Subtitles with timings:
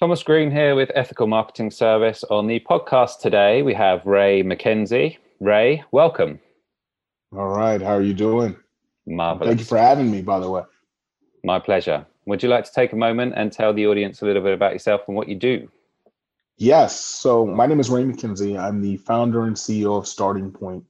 [0.00, 2.22] Thomas Green here with Ethical Marketing Service.
[2.30, 5.16] On the podcast today, we have Ray McKenzie.
[5.40, 6.38] Ray, welcome.
[7.36, 7.82] All right.
[7.82, 8.54] How are you doing?
[9.08, 9.48] Marvelous.
[9.48, 10.62] Thank you for having me, by the way.
[11.42, 12.06] My pleasure.
[12.26, 14.72] Would you like to take a moment and tell the audience a little bit about
[14.72, 15.68] yourself and what you do?
[16.58, 17.00] Yes.
[17.00, 18.56] So, my name is Ray McKenzie.
[18.56, 20.84] I'm the founder and CEO of Starting Point.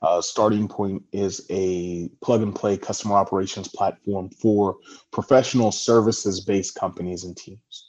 [0.00, 4.78] Uh, Starting Point is a plug and play customer operations platform for
[5.12, 7.83] professional services based companies and teams.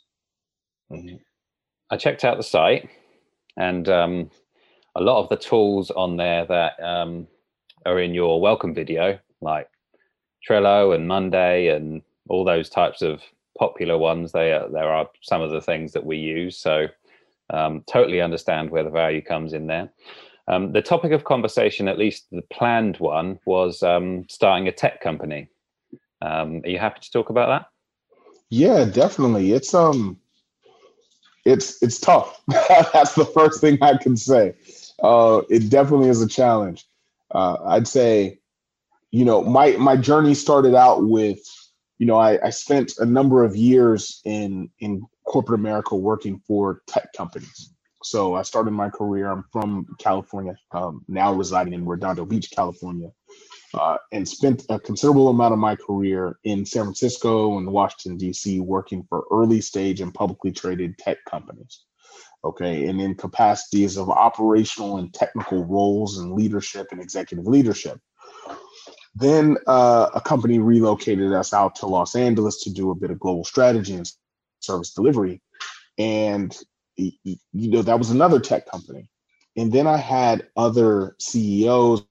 [0.92, 1.18] Mm-hmm.
[1.90, 2.90] I checked out the site,
[3.58, 4.32] and um,
[4.96, 7.28] a lot of the tools on there that um,
[7.86, 9.70] are in your welcome video, like
[10.48, 13.22] Trello and Monday and all those types of
[13.58, 16.58] popular ones, they are, there are some of the things that we use.
[16.58, 16.88] So
[17.52, 19.90] um, totally understand where the value comes in there.
[20.48, 25.02] Um, the topic of conversation, at least the planned one, was um, starting a tech
[25.02, 25.50] company.
[26.22, 27.68] Um, are you happy to talk about that?
[28.50, 29.52] Yeah, definitely.
[29.54, 30.20] It's um
[31.46, 32.42] it's it's tough.
[32.48, 34.56] That's the first thing I can say.
[35.02, 36.86] Uh, it definitely is a challenge.
[37.32, 38.40] Uh, I'd say,
[39.12, 41.40] you know, my my journey started out with,
[42.00, 46.82] you know, I, I spent a number of years in in corporate America working for
[46.88, 47.72] tech companies.
[48.04, 49.32] So I started my career.
[49.32, 53.10] I'm from California, um, now residing in Redondo Beach, California,
[53.76, 58.60] uh, and spent a considerable amount of my career in San Francisco and Washington, D.C.,
[58.62, 61.84] working for early stage and publicly traded tech companies.
[62.44, 68.00] Okay, and in capacities of operational and technical roles and leadership and executive leadership.
[69.16, 73.20] Then uh, a company relocated us out to Los Angeles to do a bit of
[73.20, 74.10] global strategy and
[74.60, 75.42] service delivery.
[75.98, 76.56] And,
[76.98, 79.10] you know, that was another tech company.
[79.58, 82.06] And then I had other CEOs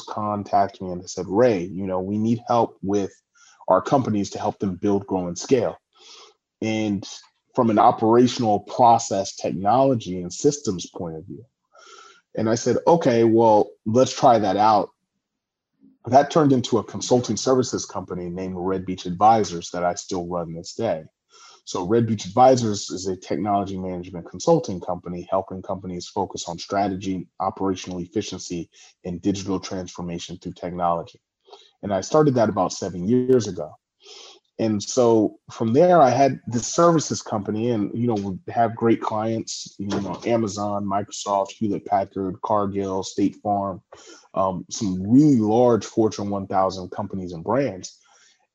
[0.00, 3.12] contact me and they said, Ray, you know, we need help with
[3.68, 5.76] our companies to help them build, grow, and scale.
[6.62, 7.06] And
[7.54, 11.44] from an operational process technology and systems point of view.
[12.36, 14.90] And I said, okay, well, let's try that out.
[16.04, 20.54] That turned into a consulting services company named Red Beach Advisors that I still run
[20.54, 21.04] this day.
[21.66, 27.26] So Red Beach Advisors is a technology management consulting company helping companies focus on strategy,
[27.40, 28.70] operational efficiency,
[29.04, 31.20] and digital transformation through technology.
[31.82, 33.72] And I started that about seven years ago.
[34.60, 39.00] And so from there, I had this services company, and you know, we have great
[39.00, 43.82] clients, you know, Amazon, Microsoft, Hewlett Packard, Cargill, State Farm,
[44.34, 47.98] um, some really large Fortune 1000 companies and brands.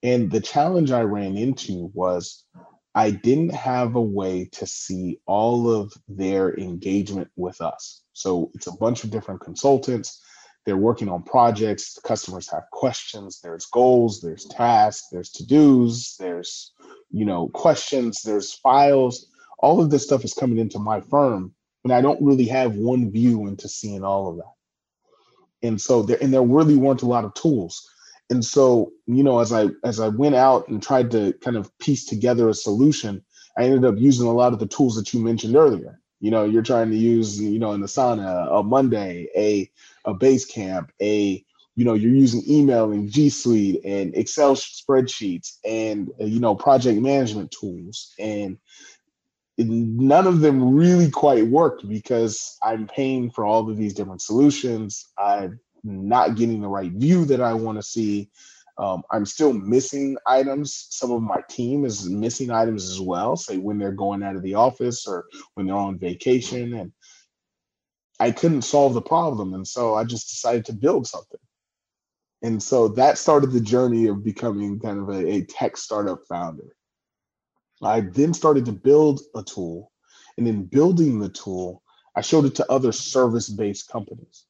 [0.01, 2.45] And the challenge I ran into was
[2.94, 8.03] I didn't have a way to see all of their engagement with us.
[8.13, 10.22] So it's a bunch of different consultants.
[10.66, 11.94] They're working on projects.
[11.94, 13.40] The customers have questions.
[13.41, 14.22] There's goals.
[14.22, 15.07] There's tasks.
[15.12, 16.16] There's to dos.
[16.19, 16.74] There's
[17.09, 18.22] you know questions.
[18.22, 19.28] There's files.
[19.59, 21.53] All of this stuff is coming into my firm,
[21.84, 25.68] and I don't really have one view into seeing all of that.
[25.68, 27.91] And so there, and there really weren't a lot of tools
[28.31, 31.78] and so you know as i as i went out and tried to kind of
[31.78, 33.24] piece together a solution
[33.58, 36.00] i ended up using a lot of the tools that you mentioned earlier.
[36.22, 39.70] You know you're trying to use you know an Asana a monday a
[40.06, 41.44] a Basecamp a
[41.75, 46.56] you know you're using email and g suite and excel spreadsheets and uh, you know
[46.56, 48.14] project management tools.
[48.20, 48.58] And
[49.58, 55.09] none of them really quite worked because i'm paying for all of these different solutions.
[55.18, 58.30] I've not getting the right view that I want to see.
[58.78, 60.88] Um, I'm still missing items.
[60.90, 64.41] Some of my team is missing items as well, say when they're going out of
[64.41, 66.74] the office or when they're on vacation.
[66.74, 66.91] And
[68.20, 69.53] I couldn't solve the problem.
[69.53, 71.40] And so I just decided to build something.
[72.41, 76.75] And so that started the journey of becoming kind of a, a tech startup founder.
[77.84, 79.91] I then started to build a tool.
[80.38, 81.84] And in building the tool,
[82.16, 84.46] I showed it to other service based companies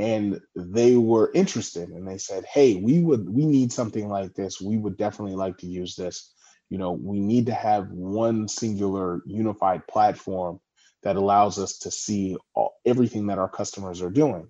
[0.00, 4.60] and they were interested and they said hey we would we need something like this.
[4.60, 6.32] We would definitely like to use this.
[6.68, 10.60] You know we need to have one singular unified platform
[11.02, 14.48] that allows us to see all, everything that our customers are doing.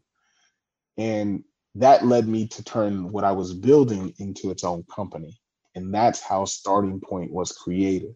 [0.96, 1.44] And
[1.76, 5.40] that led me to turn what i was building into its own company
[5.74, 8.14] and that's how starting point was created.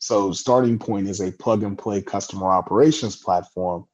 [0.00, 3.86] So starting point is a plug and play customer operations platform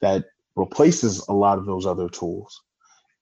[0.00, 0.24] that
[0.56, 2.62] replaces a lot of those other tools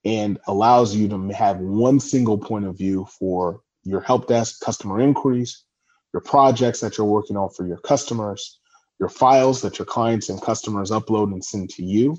[0.04, 5.00] and allows you to have one single point of view for your help desk customer
[5.00, 5.64] inquiries,
[6.12, 8.60] your projects that you're working on for your customers,
[9.00, 12.16] your files that your clients and customers upload and send to you,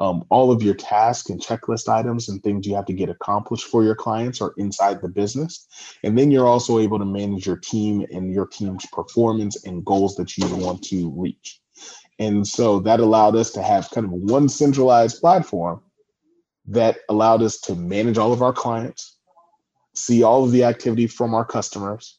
[0.00, 3.66] Um, all of your task and checklist items and things you have to get accomplished
[3.66, 5.66] for your clients are inside the business.
[6.04, 10.14] And then you're also able to manage your team and your team's performance and goals
[10.16, 11.60] that you want to reach.
[12.18, 15.80] And so that allowed us to have kind of one centralized platform
[16.66, 19.16] that allowed us to manage all of our clients,
[19.94, 22.18] see all of the activity from our customers,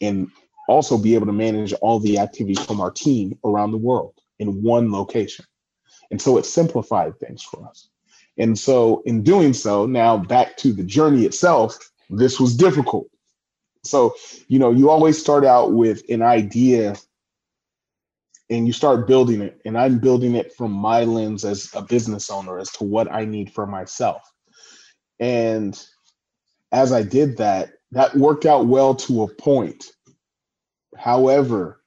[0.00, 0.28] and
[0.68, 4.62] also be able to manage all the activity from our team around the world in
[4.62, 5.44] one location.
[6.10, 7.88] And so it simplified things for us.
[8.38, 11.78] And so, in doing so, now back to the journey itself,
[12.08, 13.08] this was difficult.
[13.84, 14.14] So,
[14.48, 16.96] you know, you always start out with an idea
[18.50, 19.60] and you start building it.
[19.64, 23.24] And I'm building it from my lens as a business owner as to what I
[23.24, 24.22] need for myself.
[25.20, 25.80] And
[26.72, 29.92] as I did that, that worked out well to a point.
[30.96, 31.80] However,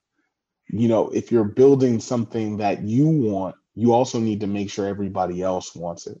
[0.68, 4.86] you know, if you're building something that you want, you also need to make sure
[4.86, 6.20] everybody else wants it.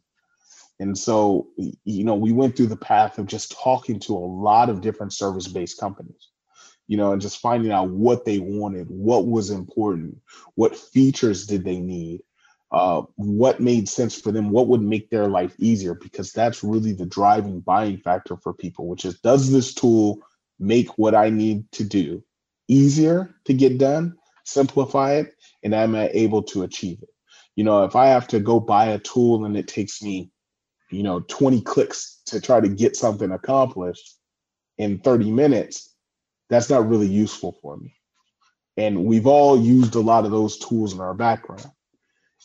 [0.80, 4.68] And so, you know, we went through the path of just talking to a lot
[4.68, 6.30] of different service based companies
[6.86, 10.18] you know, and just finding out what they wanted, what was important,
[10.54, 12.22] what features did they need,
[12.72, 16.92] uh, what made sense for them, what would make their life easier, because that's really
[16.92, 20.18] the driving buying factor for people, which is does this tool
[20.58, 22.22] make what I need to do
[22.68, 27.10] easier to get done, simplify it, and am I able to achieve it?
[27.56, 30.30] You know, if I have to go buy a tool and it takes me,
[30.90, 34.16] you know, 20 clicks to try to get something accomplished
[34.78, 35.93] in 30 minutes,
[36.50, 37.94] that's not really useful for me.
[38.76, 41.70] And we've all used a lot of those tools in our background.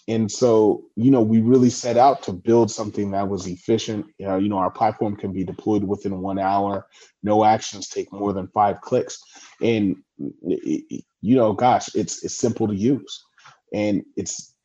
[0.07, 4.07] And so, you know, we really set out to build something that was efficient.
[4.24, 6.88] Uh, you know, our platform can be deployed within one hour.
[7.22, 9.19] No actions take more than five clicks.
[9.62, 13.24] And, you know, gosh, it's, it's simple to use.
[13.72, 14.56] And it's,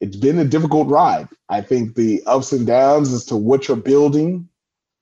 [0.00, 1.28] it's been a difficult ride.
[1.48, 4.48] I think the ups and downs as to what you're building,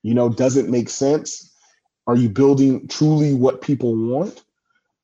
[0.03, 1.54] you know, doesn't make sense.
[2.07, 4.43] Are you building truly what people want?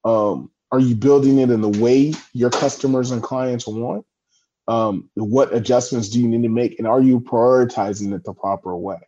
[0.04, 4.06] Um, are you building it in the way your customers and clients want?
[4.68, 8.76] Um, what adjustments do you need to make, and are you prioritizing it the proper
[8.76, 9.00] way?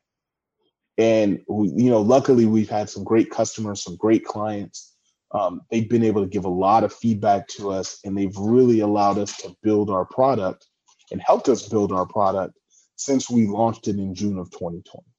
[0.97, 4.93] And you know, luckily we've had some great customers, some great clients.
[5.31, 8.81] Um, they've been able to give a lot of feedback to us, and they've really
[8.81, 10.67] allowed us to build our product
[11.11, 12.57] and helped us build our product
[12.95, 15.12] since we launched it in June of 2020.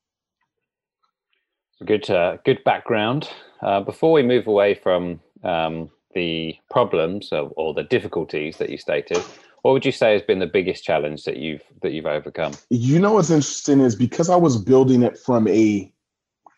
[1.83, 3.29] Good, uh, good background.
[3.61, 8.79] Uh, before we move away from um, the problems or, or, the difficulties that you
[8.79, 9.19] stated,
[9.63, 12.53] what would you say has been the biggest challenge that you've that you've overcome?
[12.71, 15.93] You know what's interesting is because I was building it from a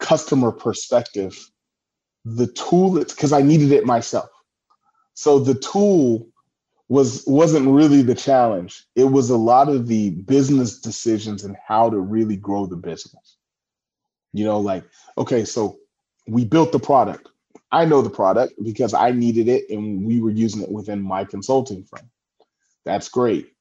[0.01, 1.51] customer perspective,
[2.25, 4.29] the tool it's because I needed it myself.
[5.15, 6.29] So the tool
[6.89, 8.85] was wasn't really the challenge.
[8.95, 13.36] It was a lot of the business decisions and how to really grow the business.
[14.37, 14.85] You know, like,
[15.17, 15.79] okay, so
[16.29, 17.29] we built the product.
[17.73, 21.25] I know the product because I needed it and we were using it within my
[21.25, 22.11] consulting firm.
[22.85, 23.53] That's great.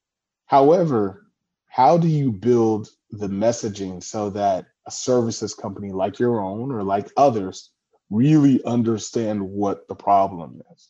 [0.47, 1.25] However,
[1.67, 6.83] how do you build the messaging so that a services company like your own or
[6.83, 7.71] like others
[8.09, 10.89] really understand what the problem is?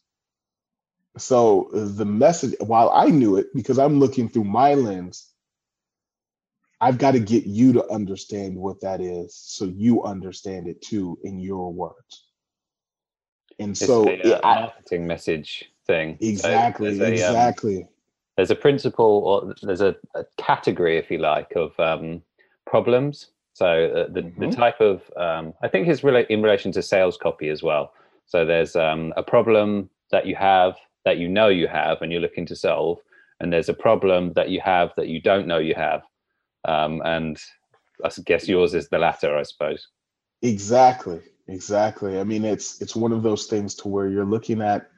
[1.17, 5.31] So the message, while I knew it because I'm looking through my lens,
[6.81, 11.17] I've got to get you to understand what that is so you understand it too
[11.23, 12.25] in your words.
[13.59, 16.17] And it's so a, uh, I, marketing message thing.
[16.19, 16.97] Exactly.
[16.97, 17.77] So there's a, um, exactly.
[17.83, 17.89] Um,
[18.35, 22.21] there's a principle or there's a, a category, if you like, of um,
[22.65, 23.27] problems.
[23.53, 24.41] So uh, the, mm-hmm.
[24.41, 27.93] the type of, um, I think it's really in relation to sales copy as well.
[28.25, 32.19] So there's um, a problem that you have that you know you have and you're
[32.19, 32.99] looking to solve.
[33.39, 36.01] And there's a problem that you have that you don't know you have
[36.65, 37.37] um, and
[38.03, 39.87] I guess yours is the latter, I suppose.
[40.41, 42.19] Exactly, exactly.
[42.19, 44.89] I mean, it's it's one of those things to where you're looking at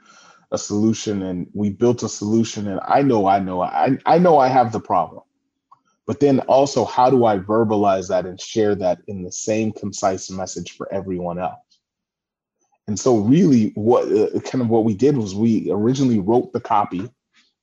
[0.51, 4.37] a solution, and we built a solution, and I know, I know, I I know
[4.39, 5.23] I have the problem,
[6.05, 10.29] but then also, how do I verbalize that and share that in the same concise
[10.31, 11.59] message for everyone else?
[12.87, 16.61] And so, really, what uh, kind of what we did was we originally wrote the
[16.61, 17.09] copy,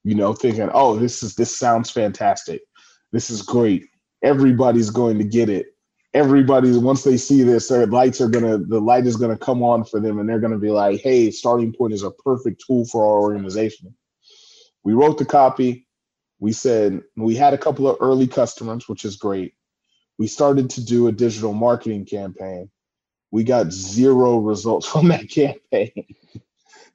[0.05, 2.61] you know, thinking, oh, this is this sounds fantastic,
[3.13, 3.87] this is great
[4.25, 5.67] everybody's going to get it.
[6.15, 9.85] Everybody's once they see this, their lights are gonna the light is gonna come on
[9.85, 13.05] for them, and they're gonna be like, "Hey, Starting Point is a perfect tool for
[13.05, 13.95] our organization."
[14.85, 15.89] We wrote the copy.
[16.39, 19.55] We said we had a couple of early customers, which is great.
[20.17, 22.71] We started to do a digital marketing campaign.
[23.33, 26.07] We got zero results from that campaign.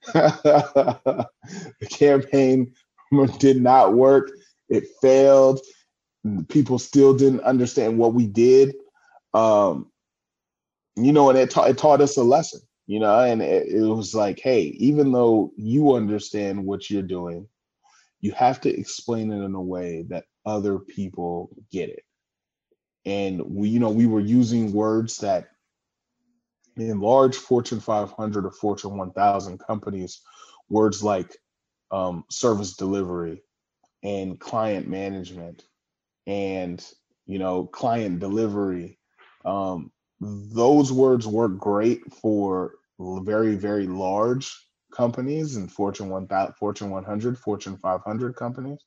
[0.13, 1.27] the
[1.89, 2.74] campaign
[3.38, 4.31] did not work.
[4.69, 5.59] It failed
[6.48, 8.75] people still didn't understand what we did.
[9.33, 9.91] Um,
[10.95, 13.81] you know, and it, ta- it taught us a lesson, you know, and it, it
[13.81, 17.48] was like, hey, even though you understand what you're doing,
[18.21, 22.03] you have to explain it in a way that other people get it.
[23.05, 25.50] And we, you know, we were using words that
[26.75, 30.21] in large Fortune 500 or Fortune 1000 companies,
[30.69, 31.36] words like
[31.91, 33.41] um, service delivery
[34.03, 35.63] and client management
[36.29, 36.86] and
[37.25, 39.00] you know client delivery
[39.45, 44.55] um, those words work great for very very large
[44.93, 48.79] companies and fortune 1000 fortune 100 fortune 500 companies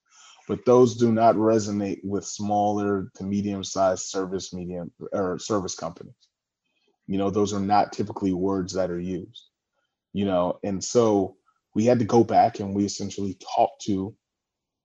[0.49, 6.15] but those do not resonate with smaller to medium sized service medium or service companies.
[7.07, 9.49] You know those are not typically words that are used
[10.13, 11.37] you know and so
[11.75, 14.15] we had to go back and we essentially talked to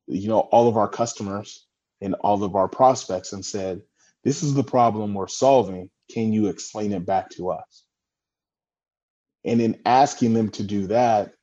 [0.08, 1.67] you know all of our customers
[2.02, 3.82] and all of our prospects and said
[4.24, 5.90] this is the problem we're solving.
[6.12, 7.86] Can you explain it back to us?
[9.46, 11.34] And in asking them to do that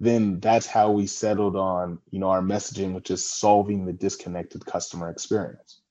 [0.00, 4.64] then that's how we settled on you know our messaging which is solving the disconnected
[4.64, 5.82] customer experience.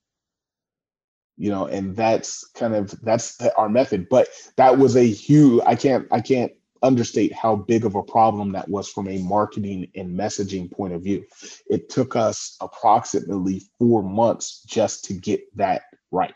[1.38, 4.10] You know and that's kind of that's our method.
[4.10, 6.52] But that was a huge i can't i can't
[6.82, 11.02] understate how big of a problem that was from a marketing and messaging point of
[11.02, 11.26] view.
[11.70, 16.34] It took us approximately four months just to get that right.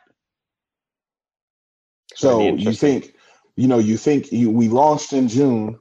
[2.15, 3.15] So you think,
[3.55, 5.79] you know, you think you, we launched in June,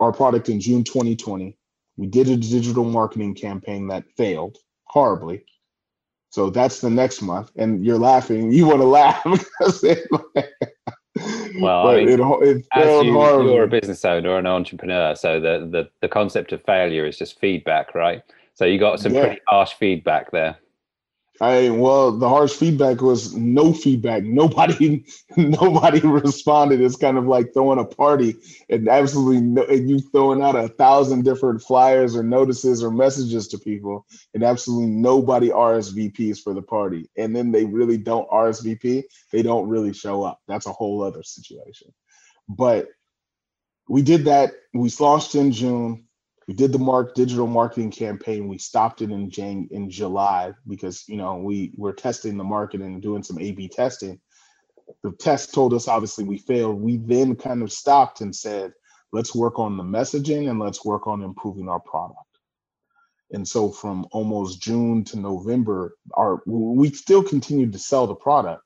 [0.00, 1.56] our product in June 2020.
[1.96, 5.44] We did a digital marketing campaign that failed horribly.
[6.30, 8.52] So that's the next month, and you're laughing.
[8.52, 10.08] You want to laugh because it,
[11.60, 15.40] well, I mean, it, it as you, you're a business owner or an entrepreneur, so
[15.40, 18.22] the, the the concept of failure is just feedback, right?
[18.54, 19.22] So you got some yeah.
[19.22, 20.56] pretty harsh feedback there.
[21.42, 24.22] Well, the harsh feedback was no feedback.
[24.22, 25.04] Nobody,
[25.36, 26.80] nobody responded.
[26.80, 28.36] It's kind of like throwing a party
[28.70, 33.48] and absolutely no, and you throwing out a thousand different flyers or notices or messages
[33.48, 37.10] to people, and absolutely nobody RSVPs for the party.
[37.16, 39.02] And then they really don't RSVP.
[39.32, 40.38] They don't really show up.
[40.46, 41.92] That's a whole other situation.
[42.48, 42.86] But
[43.88, 44.52] we did that.
[44.74, 46.04] We launched in June
[46.48, 48.48] we did the mark digital marketing campaign.
[48.48, 52.80] We stopped it in Jan in July because you know we were testing the market
[52.80, 54.20] and doing some A/B testing.
[55.02, 56.80] The test told us obviously we failed.
[56.80, 58.72] We then kind of stopped and said,
[59.12, 62.18] let's work on the messaging and let's work on improving our product.
[63.30, 68.62] And so from almost June to November, our we still continued to sell the product,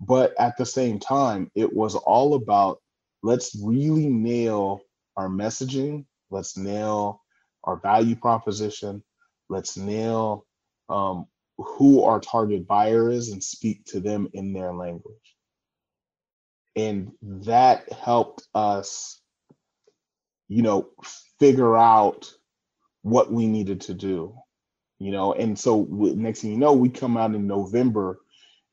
[0.00, 2.80] but at the same time, it was all about
[3.22, 4.80] let's really nail
[5.16, 7.22] our messaging Let's nail
[7.64, 9.02] our value proposition.
[9.48, 10.46] Let's nail
[10.88, 11.26] um,
[11.58, 15.16] who our target buyer is and speak to them in their language.
[16.74, 19.20] And that helped us,
[20.48, 20.88] you know,
[21.40, 22.30] figure out
[23.02, 24.34] what we needed to do,
[24.98, 25.32] you know.
[25.32, 28.18] And so, next thing you know, we come out in November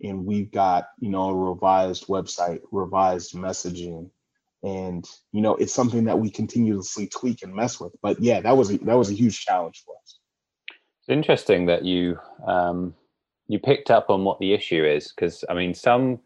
[0.02, 4.10] and we've got, you know, a revised website, revised messaging,
[4.64, 8.56] and you know it's something that we continuously tweak and mess with but yeah that
[8.56, 10.20] was a, that was a huge challenge for us.
[11.02, 12.18] It's interesting that you
[12.48, 12.96] um,
[13.48, 16.20] you picked up on what the issue is because i mean some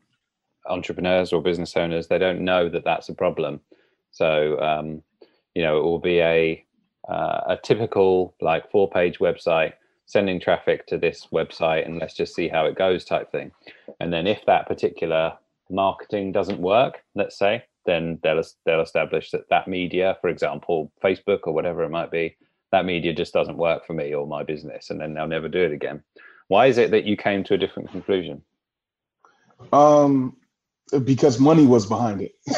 [0.70, 3.62] entrepreneurs or business owners they don't know that that's a problem.
[4.12, 5.01] So um,
[5.56, 6.65] you know it will be a
[7.10, 9.74] uh, a typical like four page website
[10.06, 13.51] sending traffic to this website and let's just see how it goes type thing.
[14.00, 15.34] And then if that particular
[15.70, 21.39] marketing doesn't work let's say then they'll they'll establish that that media, for example, Facebook
[21.46, 22.38] or whatever it might be,
[22.72, 25.63] that media just doesn't work for me or my business, and then they'll never do
[25.63, 26.03] it again.
[26.50, 28.44] Why is it that you came to a different conclusion?
[29.74, 30.38] Um,
[31.03, 32.36] because money was behind it.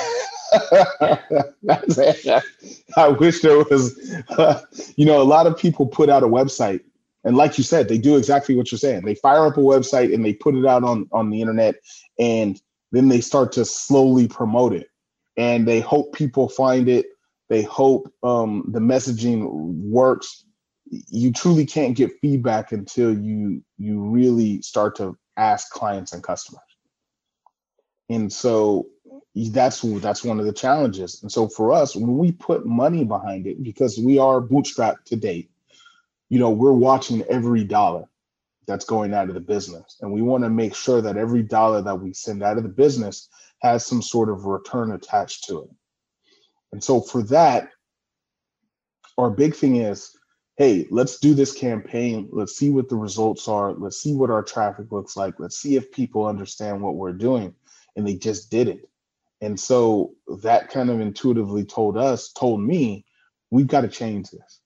[2.97, 3.97] I wish there was,
[4.37, 4.61] uh,
[4.95, 6.81] you know, a lot of people put out a website,
[7.23, 9.05] and like you said, they do exactly what you're saying.
[9.05, 11.75] They fire up a website and they put it out on on the internet,
[12.17, 12.59] and
[12.91, 14.88] then they start to slowly promote it
[15.39, 17.05] and they hope people find it.
[17.47, 20.43] They hope um, the messaging works.
[20.91, 26.61] You truly can't get feedback until you you really start to ask clients and customers.
[28.09, 28.87] And so
[29.33, 31.21] that's that's one of the challenges.
[31.21, 35.15] And so for us, when we put money behind it, because we are bootstrapped to
[35.15, 35.49] date,
[36.27, 38.09] you know, we're watching every dollar
[38.67, 39.97] that's going out of the business.
[40.01, 42.69] And we want to make sure that every dollar that we send out of the
[42.69, 43.29] business
[43.61, 45.69] has some sort of return attached to it.
[46.71, 47.69] And so for that,
[49.17, 50.15] our big thing is,
[50.57, 52.29] hey, let's do this campaign.
[52.31, 53.73] Let's see what the results are.
[53.73, 55.39] Let's see what our traffic looks like.
[55.39, 57.55] Let's see if people understand what we're doing.
[57.95, 58.81] And they just didn't.
[59.41, 63.05] And so that kind of intuitively told us, told me,
[63.51, 64.59] we've got to change this.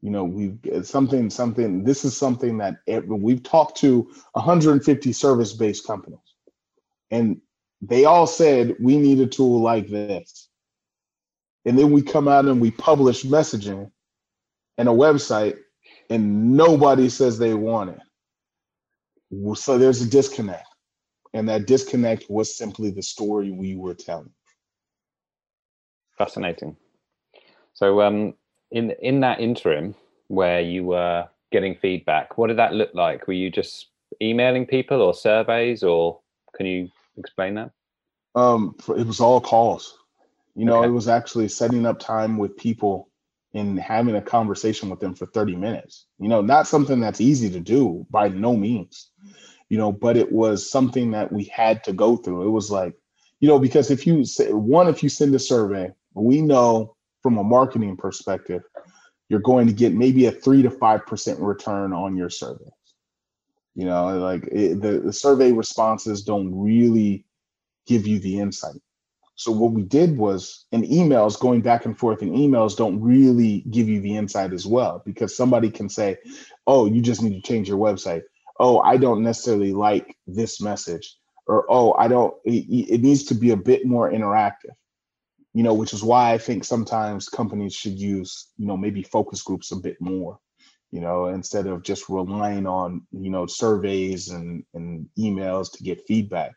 [0.00, 5.52] You know, we've something, something, this is something that eh, we've talked to 150 service
[5.52, 6.18] based companies.
[7.10, 7.40] And
[7.82, 10.48] they all said we need a tool like this.
[11.64, 13.90] And then we come out and we publish messaging
[14.78, 15.58] and a website,
[16.08, 19.56] and nobody says they want it.
[19.56, 20.66] So there's a disconnect.
[21.34, 24.30] And that disconnect was simply the story we were telling.
[26.18, 26.76] Fascinating.
[27.74, 28.34] So um
[28.70, 29.94] in in that interim
[30.28, 33.26] where you were getting feedback, what did that look like?
[33.26, 33.88] Were you just
[34.20, 36.20] emailing people or surveys or
[36.54, 37.70] can you explain that?
[38.34, 39.98] Um it was all calls.
[40.54, 40.88] You know, okay.
[40.88, 43.08] it was actually setting up time with people
[43.54, 46.06] and having a conversation with them for 30 minutes.
[46.18, 49.10] You know, not something that's easy to do by no means,
[49.68, 52.46] you know, but it was something that we had to go through.
[52.46, 52.94] It was like,
[53.40, 57.38] you know, because if you say one, if you send a survey, we know from
[57.38, 58.62] a marketing perspective,
[59.28, 62.70] you're going to get maybe a three to five percent return on your survey.
[63.74, 67.24] You know, like it, the, the survey responses don't really
[67.86, 68.80] give you the insight.
[69.34, 73.64] So what we did was, in emails, going back and forth in emails don't really
[73.70, 76.18] give you the insight as well, because somebody can say,
[76.66, 78.22] "Oh, you just need to change your website."
[78.60, 82.34] Oh, I don't necessarily like this message, or oh, I don't.
[82.44, 84.76] It, it needs to be a bit more interactive,
[85.54, 89.42] you know, which is why I think sometimes companies should use, you know, maybe focus
[89.42, 90.38] groups a bit more,
[90.92, 96.06] you know, instead of just relying on, you know, surveys and and emails to get
[96.06, 96.54] feedback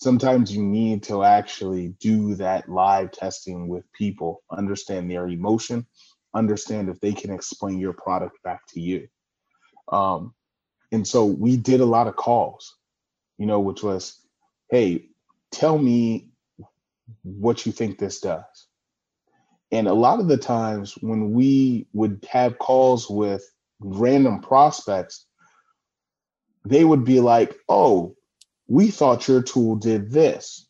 [0.00, 5.86] sometimes you need to actually do that live testing with people, understand their emotion,
[6.34, 9.06] understand if they can explain your product back to you.
[9.92, 10.34] Um,
[10.90, 12.76] and so we did a lot of calls,
[13.38, 14.18] you know, which was,
[14.70, 15.06] hey,
[15.50, 16.30] tell me
[17.22, 18.66] what you think this does.
[19.70, 23.44] And a lot of the times when we would have calls with
[23.80, 25.26] random prospects,
[26.64, 28.14] they would be like, oh,
[28.68, 30.66] we thought your tool did this.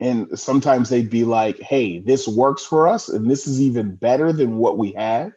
[0.00, 4.32] And sometimes they'd be like, hey, this works for us, and this is even better
[4.32, 5.32] than what we have.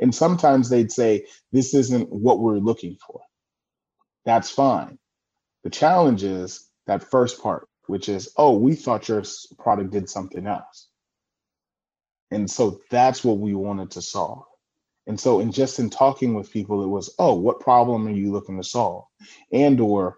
[0.00, 3.20] And sometimes they'd say, this isn't what we're looking for.
[4.24, 4.98] That's fine.
[5.62, 9.22] The challenge is that first part, which is, oh, we thought your
[9.58, 10.88] product did something else.
[12.30, 14.44] And so that's what we wanted to solve.
[15.06, 18.32] And so in just in talking with people, it was, oh, what problem are you
[18.32, 19.04] looking to solve?
[19.52, 20.16] And or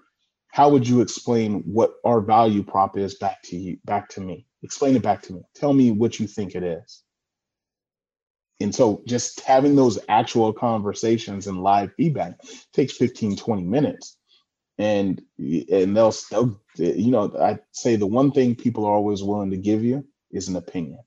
[0.48, 4.46] how would you explain what our value prop is back to you, back to me?
[4.62, 5.42] Explain it back to me.
[5.54, 7.02] Tell me what you think it is.
[8.60, 12.38] And so just having those actual conversations and live feedback
[12.72, 14.16] takes 15, 20 minutes.
[14.78, 19.50] And and they'll, they'll you know, I say the one thing people are always willing
[19.50, 21.00] to give you is an opinion.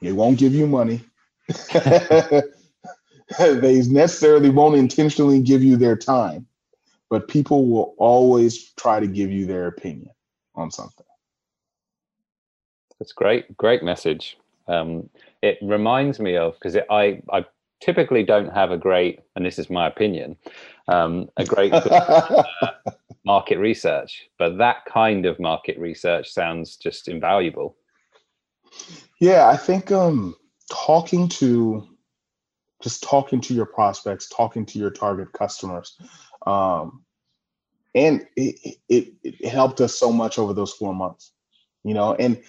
[0.00, 1.00] They won't give you money.
[3.38, 6.46] they necessarily won't intentionally give you their time,
[7.10, 10.10] but people will always try to give you their opinion
[10.54, 11.06] on something.
[12.98, 14.38] That's great, great message.
[14.68, 15.10] Um,
[15.42, 17.44] it reminds me of because I I
[17.80, 20.36] typically don't have a great, and this is my opinion,
[20.88, 22.42] um, a great uh,
[23.24, 27.76] market research, but that kind of market research sounds just invaluable.
[29.20, 30.34] Yeah, I think um,
[30.70, 31.88] talking to
[32.82, 35.96] just talking to your prospects, talking to your target customers.
[36.46, 37.04] Um,
[37.94, 41.32] and it, it, it helped us so much over those four months,
[41.82, 42.42] you know, and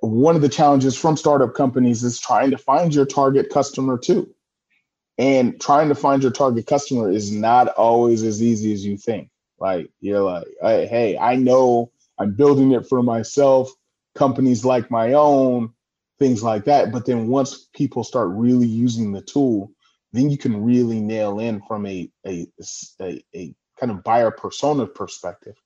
[0.00, 4.32] one of the challenges from startup companies is trying to find your target customer too.
[5.18, 9.28] And trying to find your target customer is not always as easy as you think.
[9.58, 13.70] Like you're like, hey, I know I'm building it for myself.
[14.14, 15.74] Companies like my own,
[16.20, 16.92] things like that.
[16.92, 19.72] But then once people start really using the tool,
[20.12, 22.46] then you can really nail in from a a,
[23.00, 25.56] a, a kind of buyer persona perspective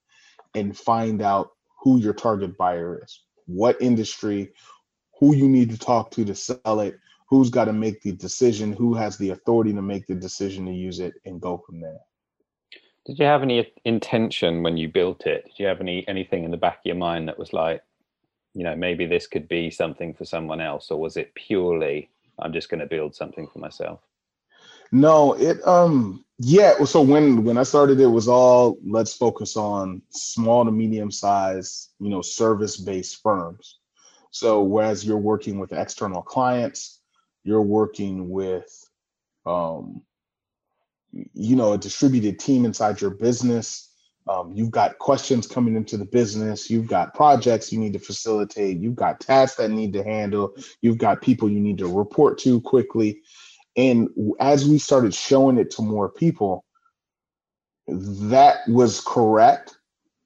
[0.55, 1.51] and find out
[1.83, 4.51] who your target buyer is, what industry,
[5.19, 8.73] who you need to talk to to sell it, who's got to make the decision,
[8.73, 12.01] who has the authority to make the decision to use it, and go from there.
[13.05, 15.45] Did you have any intention when you built it?
[15.45, 17.83] Did you have any anything in the back of your mind that was like,
[18.55, 22.09] you know maybe this could be something for someone else or was it purely
[22.41, 24.01] i'm just going to build something for myself
[24.93, 30.01] no it um yeah so when when i started it was all let's focus on
[30.11, 33.79] small to medium size you know service based firms.
[34.31, 37.01] So whereas you're working with external clients
[37.45, 38.89] you're working with
[39.47, 40.03] um,
[41.13, 43.94] you know a distributed team inside your business
[44.27, 46.71] um, you've got questions coming into the business.
[46.71, 48.79] You've got projects you need to facilitate.
[48.79, 50.55] You've got tasks that need to handle.
[50.81, 53.21] You've got people you need to report to quickly.
[53.77, 54.09] And
[54.41, 56.65] as we started showing it to more people
[57.87, 59.77] that was correct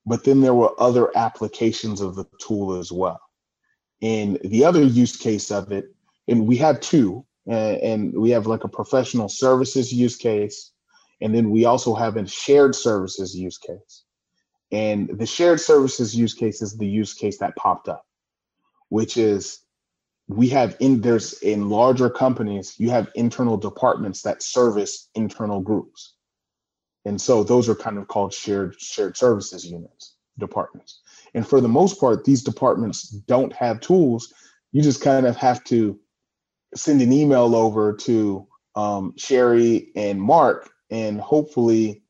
[0.08, 3.20] but then there were other applications of the tool as well.
[4.00, 5.94] And the other use case of it
[6.26, 10.72] and we have two and we have like a professional services use case
[11.20, 14.04] and then we also have a shared services use case.
[14.70, 18.04] And the shared services use case is the use case that popped up,
[18.88, 19.60] which is
[20.28, 26.14] we have in there's in larger companies, you have internal departments that service internal groups.
[27.06, 31.00] And so those are kind of called shared shared services units, departments.
[31.34, 34.32] And for the most part, these departments don't have tools.
[34.72, 35.98] You just kind of have to
[36.74, 42.02] send an email over to um, Sherry and Mark and hopefully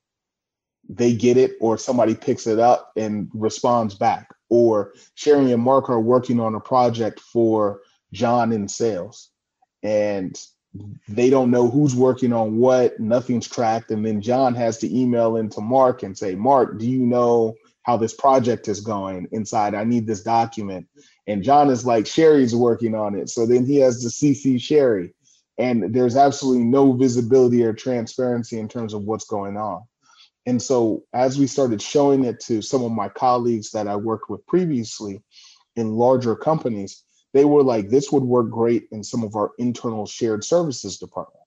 [0.88, 5.90] they get it or somebody picks it up and responds back or Sherry and Mark
[5.90, 9.30] are working on a project for John in sales
[9.82, 10.38] and
[11.08, 13.90] they don't know who's working on what, nothing's tracked.
[13.90, 17.96] And then John has to email into Mark and say, Mark, do you know how
[17.96, 19.74] this project is going inside?
[19.74, 20.86] I need this document.
[21.26, 23.28] And John is like, Sherry's working on it.
[23.30, 25.14] So then he has to CC Sherry
[25.58, 29.82] and there's absolutely no visibility or transparency in terms of what's going on.
[30.46, 34.30] And so, as we started showing it to some of my colleagues that I worked
[34.30, 35.20] with previously
[35.76, 40.06] in larger companies, they were like, this would work great in some of our internal
[40.06, 41.38] shared services departments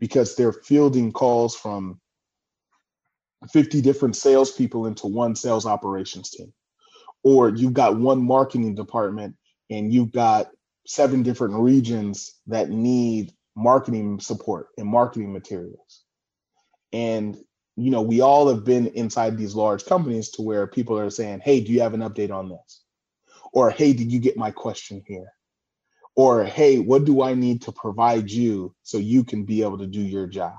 [0.00, 2.00] because they're fielding calls from
[3.52, 6.52] 50 different salespeople into one sales operations team.
[7.22, 9.36] Or you've got one marketing department
[9.70, 10.50] and you've got
[10.86, 16.04] seven different regions that need marketing support and marketing materials.
[16.92, 17.38] And
[17.76, 21.40] you know, we all have been inside these large companies to where people are saying,
[21.42, 22.82] "Hey, do you have an update on this?"
[23.52, 25.32] Or, "Hey, did you get my question here?"
[26.14, 29.86] Or, "Hey, what do I need to provide you so you can be able to
[29.86, 30.58] do your job?"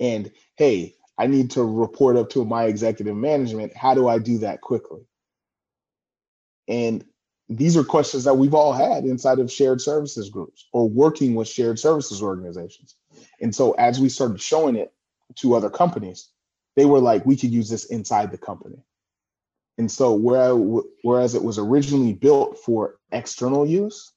[0.00, 3.76] And, "Hey, I need to report up to my executive management.
[3.76, 5.06] How do I do that quickly?"
[6.66, 7.04] And
[7.56, 11.48] these are questions that we've all had inside of shared services groups or working with
[11.48, 12.96] shared services organizations.
[13.40, 14.92] And so as we started showing it
[15.36, 16.30] to other companies,
[16.76, 18.82] they were like, we could use this inside the company.
[19.78, 20.14] And so
[21.02, 24.12] whereas it was originally built for external use,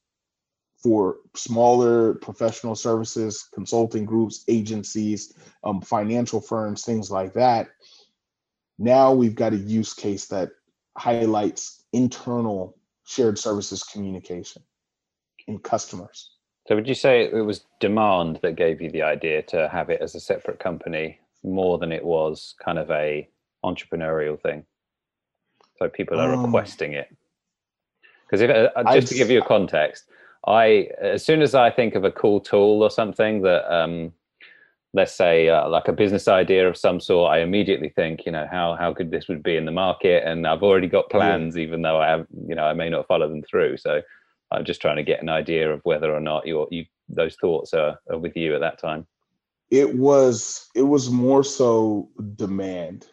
[0.82, 5.32] for smaller professional services, consulting groups, agencies,
[5.64, 7.68] um, financial firms, things like that,
[8.78, 10.50] now we've got a use case that
[10.96, 14.62] highlights internal shared services communication
[15.46, 16.30] in customers.
[16.66, 20.02] So would you say it was demand that gave you the idea to have it
[20.02, 23.28] as a separate company more than it was kind of a
[23.64, 24.64] entrepreneurial thing?
[25.78, 27.14] So people are um, requesting it.
[28.26, 30.06] Because if uh, just I'd, to give you a context,
[30.46, 34.12] I as soon as I think of a cool tool or something that um,
[34.96, 38.46] let's say uh, like a business idea of some sort i immediately think you know
[38.50, 40.24] how how good this would be in the market.
[40.26, 41.62] And i've already got plans yeah.
[41.62, 43.76] even though i have you know i may not follow them through.
[43.76, 44.00] So
[44.50, 47.72] i'm just trying to get an idea of whether or not your you those thoughts
[47.74, 49.06] are, are with you at that time.
[49.70, 53.06] It was it was more so demand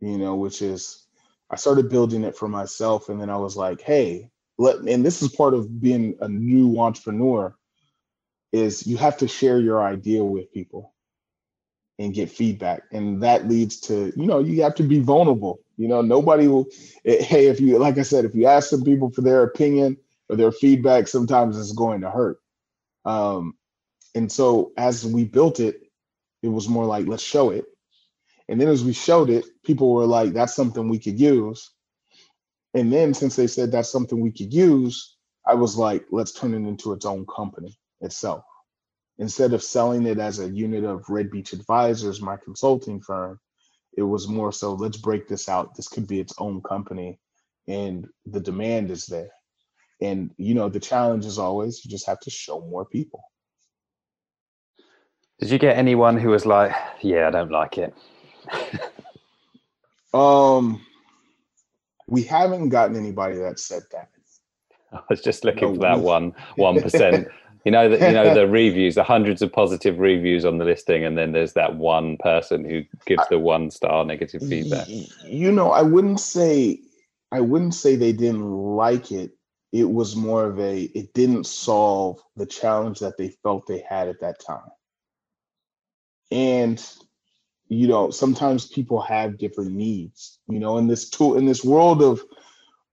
[0.00, 1.06] you know which is
[1.50, 5.22] i started building it for myself and then i was like hey let and this
[5.22, 7.54] is part of being a new entrepreneur
[8.52, 10.94] is you have to share your idea with people
[11.98, 12.82] and get feedback.
[12.92, 15.60] And that leads to you know you have to be vulnerable.
[15.76, 16.66] You know nobody will
[17.04, 19.96] eh, hey if you like i said if you ask some people for their opinion
[20.28, 22.38] or their feedback sometimes it's going to hurt.
[23.04, 23.54] Um
[24.14, 25.80] and so as we built it
[26.42, 27.66] it was more like let's show it.
[28.48, 31.70] And then as we showed it people were like that's something we could use.
[32.74, 36.54] And then since they said that's something we could use i was like let's turn
[36.54, 38.44] it into its own company itself
[39.18, 43.40] instead of selling it as a unit of Red Beach Advisors, my consulting firm,
[43.96, 45.74] it was more so let's break this out.
[45.74, 47.18] This could be its own company,
[47.66, 49.30] and the demand is there.
[50.02, 53.22] And you know, the challenge is always you just have to show more people.
[55.40, 57.94] Did you get anyone who was like, "Yeah, I don't like it"?
[60.14, 60.84] um,
[62.06, 64.10] we haven't gotten anybody that said that.
[64.92, 67.28] I was just looking no, for that one one percent
[67.66, 71.04] you know that you know the reviews the hundreds of positive reviews on the listing
[71.04, 74.86] and then there's that one person who gives the one star negative feedback.
[75.24, 76.78] you know i wouldn't say
[77.32, 79.32] i wouldn't say they didn't like it.
[79.72, 84.08] It was more of a it didn't solve the challenge that they felt they had
[84.08, 84.70] at that time.
[86.30, 86.82] And
[87.68, 92.00] you know sometimes people have different needs you know in this tool in this world
[92.00, 92.22] of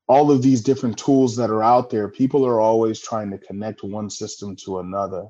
[0.08, 3.84] all of these different tools that are out there people are always trying to connect
[3.84, 5.28] one system to another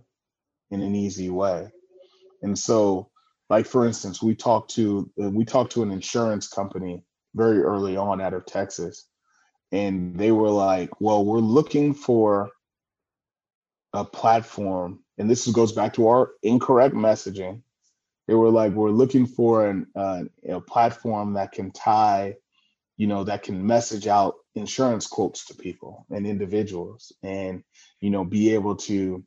[0.72, 1.68] in an easy way.
[2.42, 3.10] And so
[3.50, 7.04] like for instance we talked to uh, we talked to an insurance company
[7.36, 9.08] very early on out of texas
[9.72, 12.50] and they were like well we're looking for
[13.94, 17.62] a platform and this goes back to our incorrect messaging.
[18.28, 22.36] They were like we're looking for an uh, a platform that can tie
[22.98, 27.64] you know that can message out insurance quotes to people and individuals and
[28.02, 29.24] you know be able to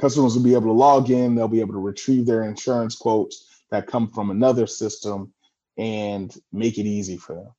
[0.00, 3.50] customers will be able to log in they'll be able to retrieve their insurance quotes
[3.70, 5.32] that come from another system
[5.78, 7.54] and make it easy for them.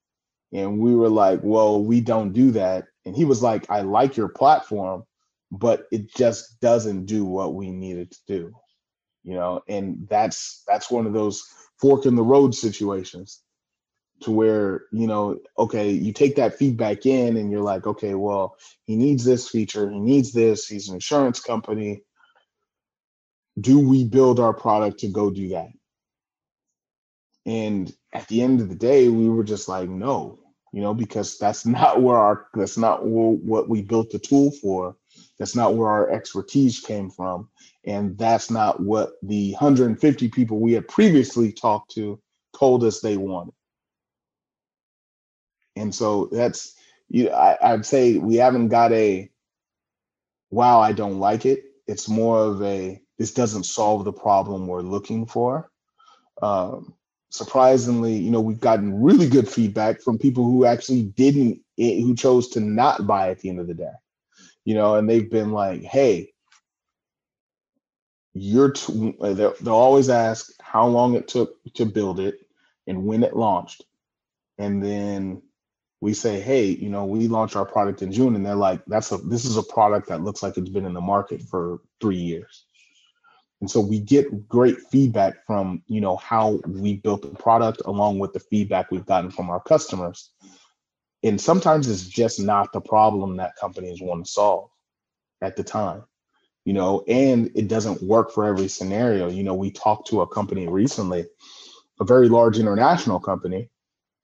[0.53, 2.85] And we were like well we don't do that.
[3.05, 5.03] And he was like i like your platform
[5.53, 8.55] but it just doesn't do what we needed to do.
[9.23, 11.43] You know and that's that's one of those
[11.79, 13.41] fork in the road situations
[14.21, 18.55] to where you know okay you take that feedback in and you're like okay well
[18.85, 22.01] he needs this feature he needs this he's an insurance company.
[23.59, 25.69] Do we build our product to go do that?
[27.45, 30.39] And at the end of the day we were just like no
[30.71, 34.95] you know because that's not where our that's not what we built the tool for.
[35.41, 37.49] That's not where our expertise came from.
[37.85, 42.21] And that's not what the 150 people we had previously talked to
[42.57, 43.53] told us they wanted.
[45.75, 46.75] And so that's
[47.09, 49.29] you I, I'd say we haven't got a
[50.49, 51.63] wow, I don't like it.
[51.87, 55.69] It's more of a this doesn't solve the problem we're looking for.
[56.41, 56.95] Um,
[57.29, 62.15] surprisingly, you know, we've gotten really good feedback from people who actually didn't, eh, who
[62.15, 63.93] chose to not buy at the end of the day.
[64.65, 66.31] You know, and they've been like, "Hey,
[68.33, 72.39] you're t- they'll, they'll always ask how long it took to build it
[72.87, 73.83] and when it launched
[74.57, 75.41] and then
[76.01, 79.11] we say hey you know we launch our product in june and they're like that's
[79.11, 82.17] a this is a product that looks like it's been in the market for three
[82.17, 82.65] years
[83.61, 88.19] and so we get great feedback from you know how we built the product along
[88.19, 90.31] with the feedback we've gotten from our customers
[91.23, 94.69] and sometimes it's just not the problem that companies want to solve
[95.41, 96.03] at the time
[96.65, 99.29] you know, and it doesn't work for every scenario.
[99.29, 101.25] You know, we talked to a company recently,
[101.99, 103.69] a very large international company,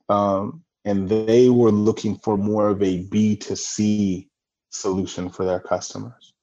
[0.09, 4.29] um, and they were looking for more of a B to C
[4.69, 6.33] solution for their customers.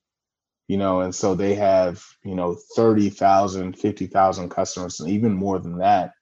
[0.68, 5.78] You know, and so they have, you know, 30,000, 50,000 customers, and even more than
[5.78, 6.12] that.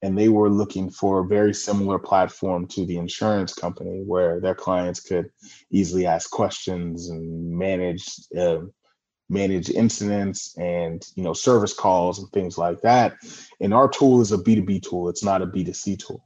[0.00, 4.54] And they were looking for a very similar platform to the insurance company where their
[4.54, 5.30] clients could
[5.70, 8.06] easily ask questions and manage
[8.38, 8.60] uh,
[9.28, 13.14] manage incidents and you know service calls and things like that
[13.62, 16.22] and our tool is a b2b tool it's not a b2c tool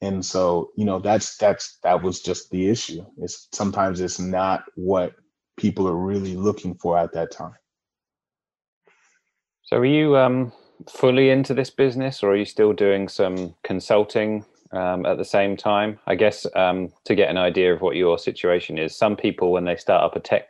[0.00, 4.64] and so you know that's that's that was just the issue it's sometimes it's not
[4.74, 5.12] what
[5.56, 7.54] people are really looking for at that time
[9.62, 10.52] so are you um
[10.88, 15.56] fully into this business or are you still doing some consulting um, at the same
[15.56, 19.50] time i guess um, to get an idea of what your situation is some people
[19.50, 20.48] when they start up a tech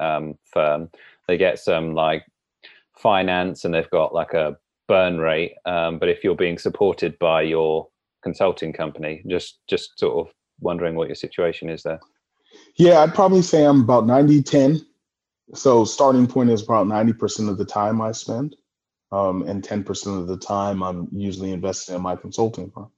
[0.00, 0.90] um, firm
[1.28, 2.24] they get some like
[2.96, 4.56] finance and they've got like a
[4.88, 5.54] burn rate.
[5.64, 7.88] Um, but if you're being supported by your
[8.22, 12.00] consulting company, just just sort of wondering what your situation is there.
[12.76, 14.80] Yeah, I'd probably say I'm about 90 10.
[15.54, 18.56] So starting point is about 90% of the time I spend.
[19.10, 22.90] Um, and 10% of the time I'm usually invested in my consulting firm.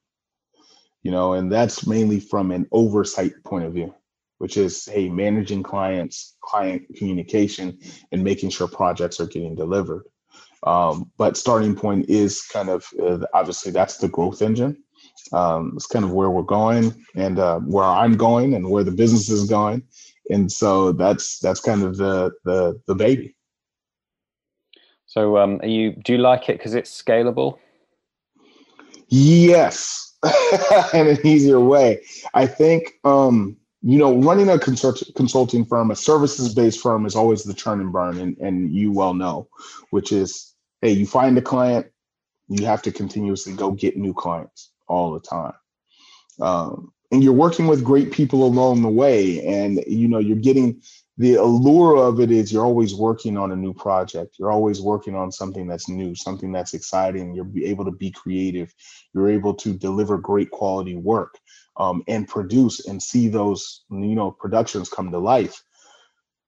[1.05, 3.95] You know, and that's mainly from an oversight point of view
[4.41, 7.79] which is hey managing clients client communication
[8.11, 10.05] and making sure projects are getting delivered
[10.67, 14.83] um, but starting point is kind of uh, obviously that's the growth engine
[15.33, 18.91] um, it's kind of where we're going and uh, where i'm going and where the
[18.91, 19.83] business is going.
[20.31, 23.35] And so that's that's kind of the the, the baby.
[25.07, 27.59] So um, you do you like it because it's scalable?
[29.09, 30.15] Yes.
[30.95, 32.03] In an easier way.
[32.35, 37.17] I think um you know, running a consult- consulting firm, a services based firm is
[37.17, 39.49] always the churn and burn, and, and you well know,
[39.89, 41.87] which is, hey, you find a client,
[42.49, 45.55] you have to continuously go get new clients all the time.
[46.41, 50.81] Um, and you're working with great people along the way, and you know, you're getting
[51.19, 54.37] the allure of it is you're always working on a new project.
[54.39, 57.35] You're always working on something that's new, something that's exciting.
[57.35, 58.73] You're able to be creative.
[59.13, 61.39] You're able to deliver great quality work
[61.77, 65.63] um, and produce and see those you know productions come to life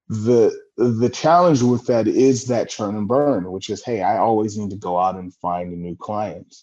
[0.09, 4.59] the the challenge with that is that churn and burn which is hey i always
[4.59, 6.55] need to go out and find a new client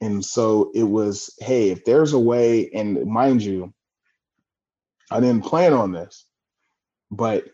[0.00, 3.72] and so it was hey if there's a way and mind you
[5.10, 6.26] i didn't plan on this
[7.10, 7.44] but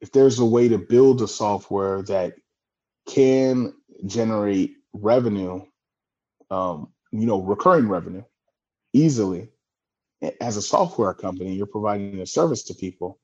[0.00, 2.34] if there's a way to build a software that
[3.06, 3.74] can
[4.06, 5.62] generate revenue
[6.50, 8.22] um, you know recurring revenue
[8.92, 9.48] easily
[10.40, 13.18] as a software company you're providing a service to people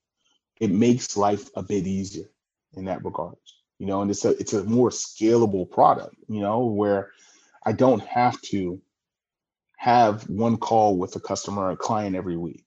[0.61, 2.27] it makes life a bit easier
[2.75, 3.37] in that regard
[3.79, 7.11] you know and it's a it's a more scalable product you know where
[7.67, 8.81] i don't have to
[9.79, 12.65] have one call with a customer or a client every week.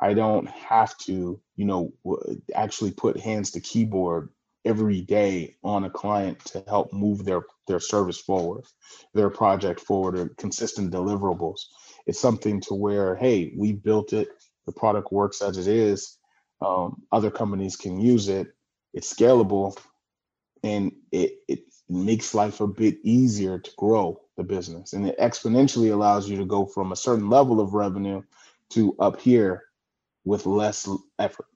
[0.00, 1.92] I don't have to you know
[2.54, 4.30] actually put hands to keyboard
[4.64, 8.64] every day on a client to help move their their service forward
[9.14, 11.60] their project forward or consistent deliverables.
[12.06, 14.28] It's something to where hey we built it
[14.66, 16.18] the product works as it is
[16.62, 18.48] um, other companies can use it
[18.94, 19.76] it's scalable
[20.64, 24.92] and it, it makes life a bit easier to grow the business.
[24.92, 28.22] And it exponentially allows you to go from a certain level of revenue
[28.70, 29.64] to up here
[30.24, 31.46] with less effort.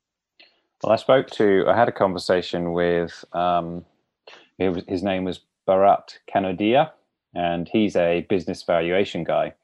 [0.82, 3.84] Well i spoke to i had a conversation with um,
[4.58, 6.92] was, his name was bharat kanodia
[7.34, 9.54] and he's a business valuation guy.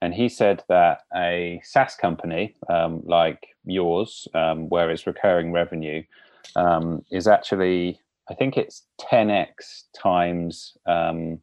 [0.00, 6.02] And he said that a SaaS company um, like yours, um, where it's recurring revenue,
[6.56, 11.40] um, is actually, I think it's 10x times, um,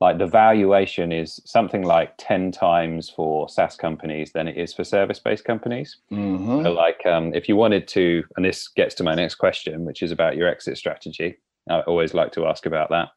[0.00, 4.84] like the valuation is something like 10 times for SaaS companies than it is for
[4.84, 5.96] service based companies.
[6.12, 6.62] Mm-hmm.
[6.62, 10.02] So, like, um, if you wanted to, and this gets to my next question, which
[10.02, 13.08] is about your exit strategy, I always like to ask about that.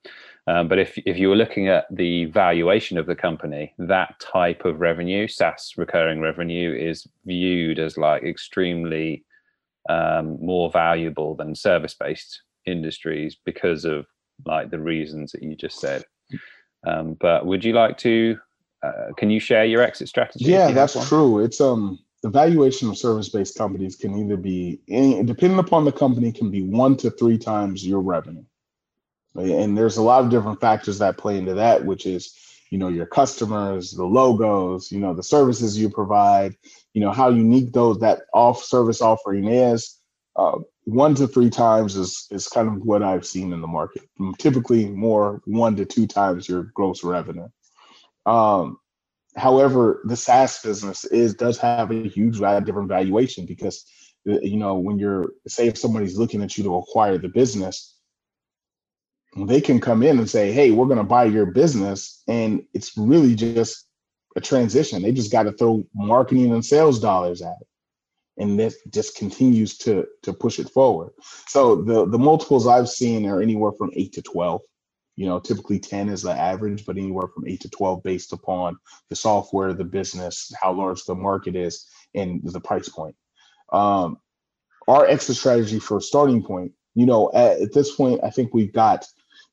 [0.47, 4.65] Um, but if if you were looking at the valuation of the company, that type
[4.65, 9.23] of revenue, SaaS recurring revenue, is viewed as like extremely
[9.87, 14.05] um, more valuable than service based industries because of
[14.45, 16.03] like the reasons that you just said.
[16.85, 18.37] Um, but would you like to?
[18.83, 20.45] Uh, can you share your exit strategy?
[20.45, 21.39] Yeah, that's true.
[21.39, 25.91] It's um the valuation of service based companies can either be any, depending upon the
[25.91, 28.43] company, can be one to three times your revenue.
[29.35, 32.35] And there's a lot of different factors that play into that, which is,
[32.69, 36.55] you know, your customers, the logos, you know, the services you provide,
[36.93, 40.00] you know, how unique those that off service offering is.
[40.35, 44.03] Uh, one to three times is is kind of what I've seen in the market.
[44.39, 47.47] Typically, more one to two times your gross revenue.
[48.25, 48.77] Um,
[49.35, 53.85] however, the SaaS business is does have a huge different valuation because
[54.29, 57.95] uh, you know when you're say if somebody's looking at you to acquire the business,
[59.35, 62.23] they can come in and say, hey, we're going to buy your business.
[62.27, 63.87] And it's really just
[64.35, 65.01] a transition.
[65.01, 67.67] They just got to throw marketing and sales dollars at it.
[68.37, 71.11] And this just continues to to push it forward.
[71.47, 74.61] So the the multiples I've seen are anywhere from eight to twelve.
[75.17, 78.77] You know, typically ten is the average, but anywhere from eight to twelve based upon
[79.09, 83.15] the software, the business, how large the market is, and the price point.
[83.73, 84.17] Um,
[84.87, 88.73] our exit strategy for starting point, you know, at, at this point, I think we've
[88.73, 89.05] got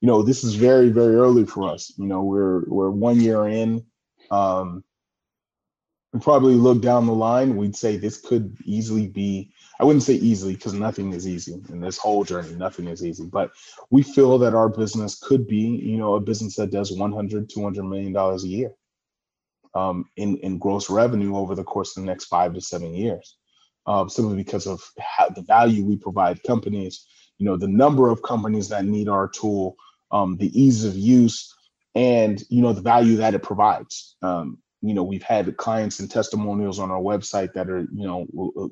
[0.03, 1.93] you know, this is very, very early for us.
[1.99, 3.85] You know, we're we're one year in.
[4.31, 4.85] Um,
[6.21, 9.53] probably look down the line, we'd say this could easily be.
[9.81, 12.55] I wouldn't say easily because nothing is easy in this whole journey.
[12.55, 13.53] Nothing is easy, but
[13.91, 17.83] we feel that our business could be, you know, a business that does 100, 200
[17.85, 18.73] million dollars a year
[19.75, 23.37] um, in in gross revenue over the course of the next five to seven years,
[23.87, 27.07] uh, simply because of how, the value we provide companies.
[27.39, 29.77] You know, the number of companies that need our tool
[30.11, 31.55] um, the ease of use,
[31.95, 34.17] and you know the value that it provides.
[34.23, 38.71] Um, you know, we've had clients and testimonials on our website that are, you know,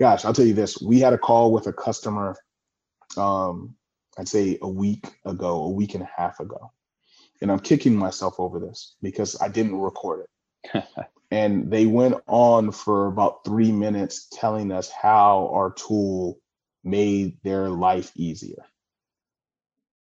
[0.00, 2.36] gosh, I'll tell you this: we had a call with a customer,
[3.16, 3.74] um,
[4.18, 6.72] I'd say a week ago, a week and a half ago,
[7.42, 10.26] and I'm kicking myself over this because I didn't record
[10.74, 10.84] it.
[11.30, 16.38] and they went on for about three minutes telling us how our tool
[16.82, 18.64] made their life easier.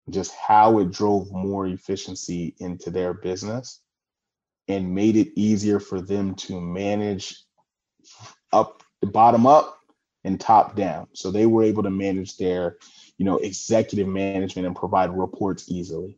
[0.09, 3.81] Just how it drove more efficiency into their business
[4.67, 7.35] and made it easier for them to manage
[8.51, 9.77] up the bottom up
[10.23, 11.07] and top down.
[11.13, 12.77] So they were able to manage their,
[13.17, 16.17] you know, executive management and provide reports easily.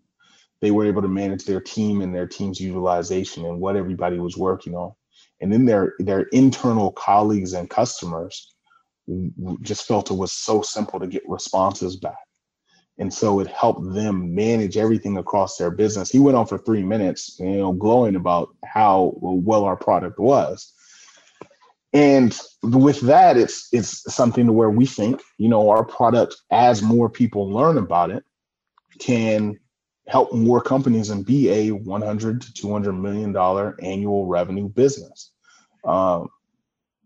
[0.61, 4.37] They were able to manage their team and their team's utilization and what everybody was
[4.37, 4.93] working on.
[5.39, 8.55] And then their their internal colleagues and customers
[9.61, 12.26] just felt it was so simple to get responses back
[12.99, 16.09] and so it helped them manage everything across their business.
[16.09, 20.73] He went on for three minutes, you know, glowing about how well our product was.
[21.93, 26.81] and with that, it's it's something to where we think, you know, our product, as
[26.81, 28.23] more people learn about it,
[28.99, 29.59] can
[30.07, 35.31] help more companies and be a 100 to 200 million dollar annual revenue business
[35.83, 36.29] um,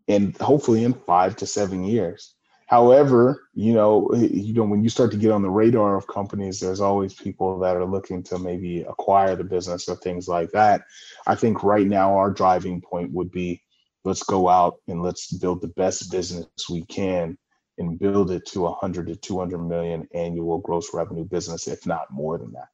[0.08, 2.36] and hopefully in five to seven years
[2.72, 6.60] however you know you know when you start to get on the radar of companies
[6.60, 10.84] there's always people that are looking to maybe acquire the business or things like that
[11.28, 13.62] i think right now our driving point would be
[14.06, 17.38] let's go out and let's build the best business we can
[17.78, 22.38] and build it to 100 to 200 million annual gross revenue business if not more
[22.38, 22.70] than that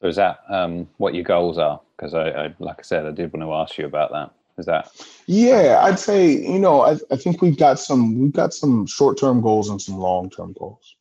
[0.00, 1.80] so is that um, what your goals are?
[1.96, 4.32] Because I, I, like I said, I did want to ask you about that.
[4.58, 4.90] Is that?
[5.26, 9.18] Yeah, I'd say you know I, I think we've got some we've got some short
[9.18, 10.96] term goals and some long term goals.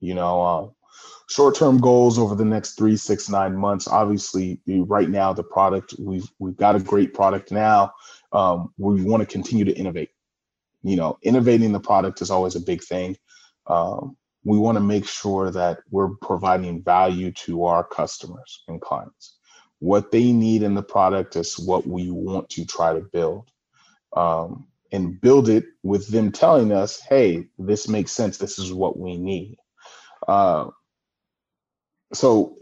[0.00, 0.68] You know, uh,
[1.28, 3.88] short term goals over the next three, six, nine months.
[3.88, 7.92] Obviously, right now the product we've we've got a great product now.
[8.32, 10.10] Um, we want to continue to innovate.
[10.82, 13.16] You know, innovating the product is always a big thing.
[13.66, 19.38] Um, we want to make sure that we're providing value to our customers and clients.
[19.80, 23.50] What they need in the product is what we want to try to build.
[24.16, 28.38] Um, and build it with them telling us, hey, this makes sense.
[28.38, 29.56] This is what we need.
[30.26, 30.70] Uh,
[32.12, 32.56] so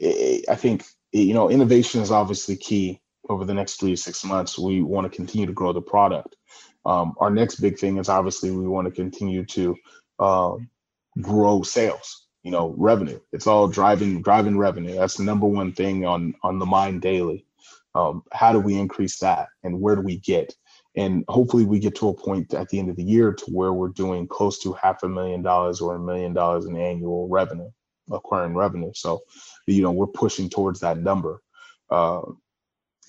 [0.48, 4.58] I think, you know, innovation is obviously key over the next three to six months.
[4.58, 6.36] We want to continue to grow the product.
[6.84, 9.76] Um, our next big thing is obviously we want to continue to
[10.18, 10.68] um,
[11.20, 13.20] grow sales you know revenue.
[13.30, 14.94] It's all driving driving revenue.
[14.94, 17.44] That's the number one thing on on the mind daily.
[17.94, 20.55] Um, how do we increase that and where do we get?
[20.96, 23.74] And hopefully we get to a point at the end of the year to where
[23.74, 27.70] we're doing close to half a million dollars or a million dollars in annual revenue
[28.11, 28.92] acquiring revenue.
[28.94, 29.20] So
[29.66, 31.42] you know we're pushing towards that number.
[31.90, 32.22] Uh,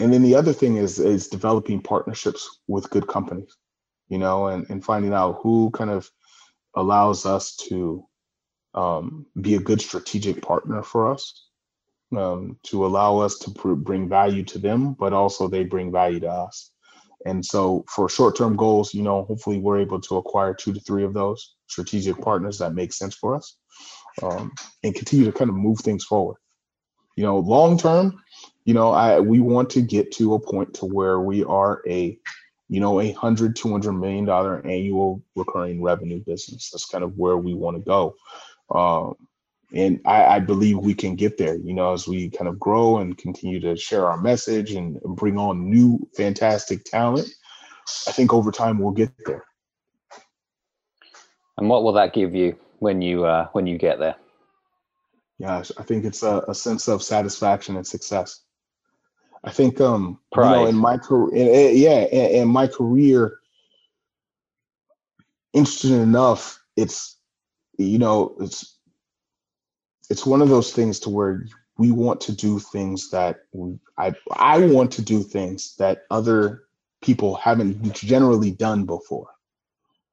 [0.01, 3.55] and then the other thing is is developing partnerships with good companies
[4.09, 6.09] you know and, and finding out who kind of
[6.75, 8.05] allows us to
[8.73, 11.47] um, be a good strategic partner for us,
[12.15, 16.19] um, to allow us to pr- bring value to them, but also they bring value
[16.21, 16.71] to us.
[17.25, 20.79] And so for short term goals, you know, hopefully we're able to acquire two to
[20.79, 23.57] three of those strategic partners that make sense for us
[24.23, 24.51] um,
[24.83, 26.37] and continue to kind of move things forward.
[27.17, 28.21] You know, long term,
[28.63, 32.17] you know, I we want to get to a point to where we are a
[32.69, 36.69] you know, a hundred, two hundred million dollar annual recurring revenue business.
[36.69, 38.15] That's kind of where we want to go.
[38.73, 39.15] Um,
[39.73, 42.97] and I, I, believe we can get there, you know, as we kind of grow
[42.97, 47.27] and continue to share our message and bring on new fantastic talent.
[48.07, 49.43] I think over time we'll get there.
[51.57, 54.15] And what will that give you when you uh, when you get there?
[55.41, 58.41] Gosh, I think it's a, a sense of satisfaction and success.
[59.43, 60.49] I think um Pride.
[60.49, 63.39] you know in my career yeah in, in my career
[65.53, 67.18] interesting enough it's
[67.85, 68.77] you know it's
[70.09, 71.45] it's one of those things to where
[71.77, 76.63] we want to do things that we, I I want to do things that other
[77.01, 79.27] people haven't generally done before.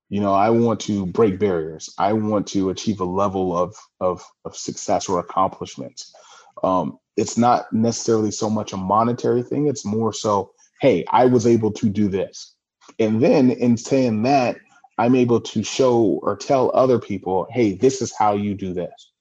[0.08, 1.92] You know, I want to break barriers.
[1.98, 6.14] I want to achieve a level of of, of success or accomplishments.
[6.62, 9.66] Um, it's not necessarily so much a monetary thing.
[9.66, 12.54] It's more so, hey, I was able to do this.
[12.98, 14.56] And then in saying that,
[14.98, 19.12] I'm able to show or tell other people, hey, this is how you do this.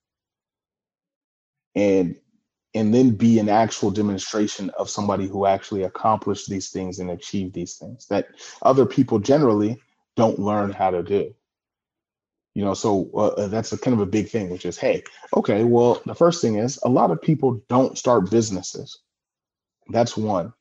[1.76, 2.16] And
[2.74, 7.54] and then be an actual demonstration of somebody who actually accomplished these things and achieved
[7.54, 8.28] these things that
[8.64, 9.82] other people generally
[10.18, 11.34] don't learn how to do.
[12.54, 15.04] You know so uh, uh, that's a kind of a big thing which is hey
[15.36, 19.00] okay well the first thing is a lot of people don't start businesses.
[19.90, 20.54] That's one.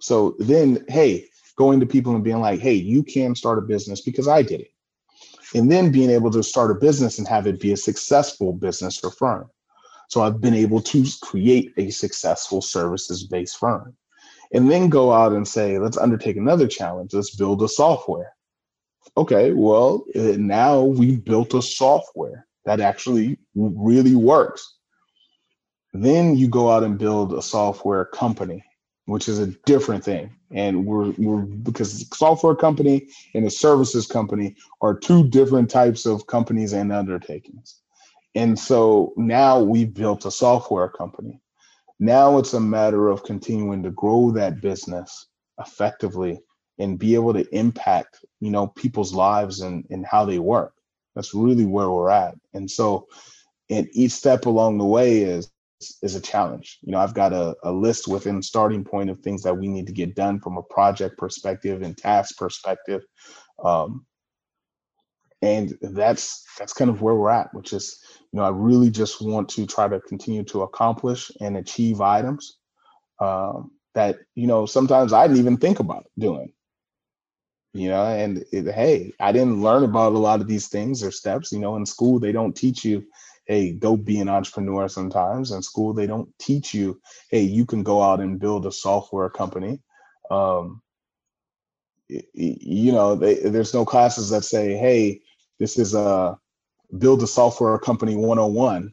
[0.00, 4.00] So then hey going to people and being like hey you can start a business
[4.00, 4.70] because i did it.
[5.54, 9.02] And then being able to start a business and have it be a successful business
[9.04, 9.50] or firm.
[10.08, 13.96] So i've been able to create a successful services based firm
[14.54, 17.12] and then go out and say let's undertake another challenge.
[17.12, 18.34] Let's build a software.
[19.16, 24.76] Okay, well, uh, now we built a software that actually really works.
[25.92, 28.64] Then you go out and build a software company,
[29.06, 30.34] which is a different thing.
[30.50, 36.26] And we're, we're because software company and a services company are two different types of
[36.26, 37.80] companies and undertakings.
[38.34, 41.40] And so now we've built a software company.
[42.00, 45.26] Now it's a matter of continuing to grow that business
[45.58, 46.40] effectively
[46.78, 50.74] and be able to impact you know people's lives and and how they work
[51.14, 53.06] that's really where we're at and so
[53.70, 55.50] and each step along the way is
[56.02, 59.42] is a challenge you know i've got a, a list within starting point of things
[59.42, 63.02] that we need to get done from a project perspective and task perspective
[63.64, 64.06] Um,
[65.42, 68.00] and that's that's kind of where we're at, which is
[68.32, 72.58] you know I really just want to try to continue to accomplish and achieve items
[73.20, 76.52] um, that you know sometimes I didn't even think about doing.
[77.74, 81.10] You know, and it, hey, I didn't learn about a lot of these things or
[81.10, 81.52] steps.
[81.52, 83.04] You know, in school they don't teach you
[83.46, 85.50] hey, go be an entrepreneur sometimes.
[85.50, 89.28] In school, they don't teach you, hey, you can go out and build a software
[89.28, 89.80] company.
[90.30, 90.80] Um,
[92.08, 95.20] you know, they, there's no classes that say, hey,
[95.58, 96.38] this is a
[96.98, 98.92] build a software company 101.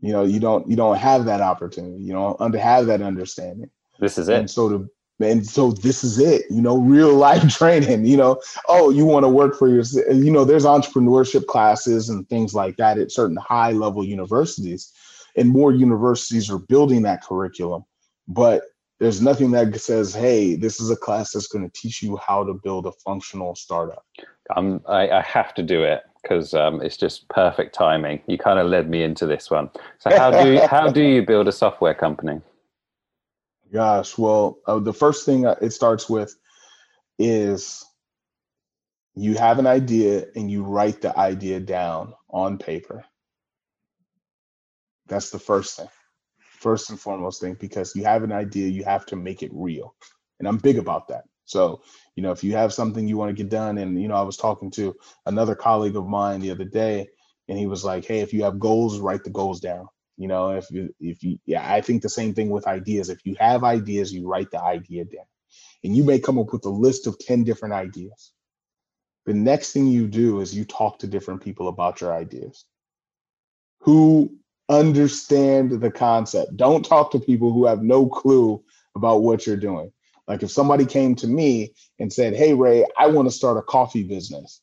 [0.00, 2.02] You know, you don't you don't have that opportunity.
[2.02, 3.70] You don't under have that understanding.
[3.98, 4.36] This is it.
[4.36, 4.90] And so to
[5.20, 8.40] and so this is it you know real life training you know.
[8.68, 12.76] Oh you want to work for your you know there's entrepreneurship classes and things like
[12.76, 14.92] that at certain high level universities.
[15.38, 17.84] And more universities are building that curriculum
[18.28, 18.62] but
[18.98, 22.44] there's nothing that says hey this is a class that's going to teach you how
[22.44, 24.04] to build a functional startup.
[24.54, 28.20] Um, I, I have to do it because um, it's just perfect timing.
[28.26, 29.70] You kind of led me into this one.
[29.98, 32.40] So how do how do you build a software company
[33.76, 36.34] Gosh, well, uh, the first thing it starts with
[37.18, 37.84] is
[39.14, 43.04] you have an idea and you write the idea down on paper.
[45.08, 45.88] That's the first thing,
[46.38, 49.94] first and foremost thing, because you have an idea, you have to make it real.
[50.38, 51.24] And I'm big about that.
[51.44, 51.82] So,
[52.14, 54.22] you know, if you have something you want to get done, and, you know, I
[54.22, 54.96] was talking to
[55.26, 57.10] another colleague of mine the other day,
[57.46, 59.86] and he was like, hey, if you have goals, write the goals down.
[60.16, 63.10] You know, if you if you yeah, I think the same thing with ideas.
[63.10, 65.26] If you have ideas, you write the idea down.
[65.84, 68.32] And you may come up with a list of 10 different ideas.
[69.26, 72.64] The next thing you do is you talk to different people about your ideas
[73.80, 74.32] who
[74.68, 76.56] understand the concept.
[76.56, 78.62] Don't talk to people who have no clue
[78.96, 79.92] about what you're doing.
[80.26, 83.62] Like if somebody came to me and said, Hey, Ray, I want to start a
[83.62, 84.60] coffee business,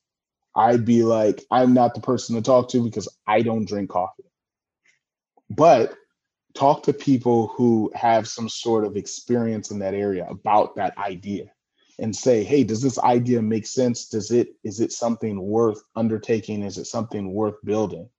[0.56, 4.24] I'd be like, I'm not the person to talk to because I don't drink coffee
[5.56, 5.96] but
[6.54, 11.46] talk to people who have some sort of experience in that area about that idea
[12.00, 14.10] and say hey does this idea make sense?
[14.10, 16.64] Does it is it something worth undertaking?
[16.64, 18.10] Is it something worth building?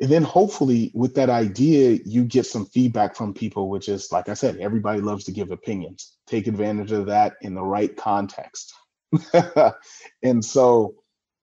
[0.00, 4.28] And then hopefully with that idea you get some feedback from people which is like
[4.28, 6.16] i said everybody loves to give opinions.
[6.26, 8.74] Take advantage of that in the right context.
[10.22, 10.96] And so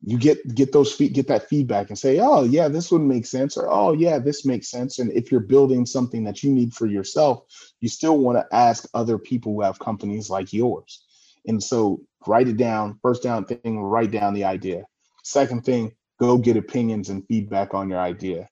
[0.06, 3.26] you get get those feet get that feedback and say oh yeah this would make
[3.26, 5.00] sense or oh yeah this makes sense.
[5.00, 7.46] And if you're building something that you need for yourself
[7.80, 11.06] you still want to ask other people who have companies like yours.
[11.46, 14.84] And so write it down first down thing write down the idea.
[15.24, 18.50] Second thing go get opinions and feedback on your idea.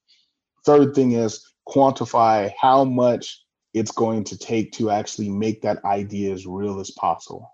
[0.66, 3.44] Third thing is quantify how much
[3.74, 7.50] it's going to take to actually make that idea as real as possible.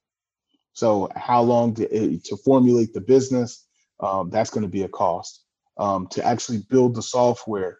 [0.74, 3.67] So how long to, eh, to formulate the business
[4.00, 5.44] um, that's going to be a cost.
[5.78, 7.80] Um, to actually build the software,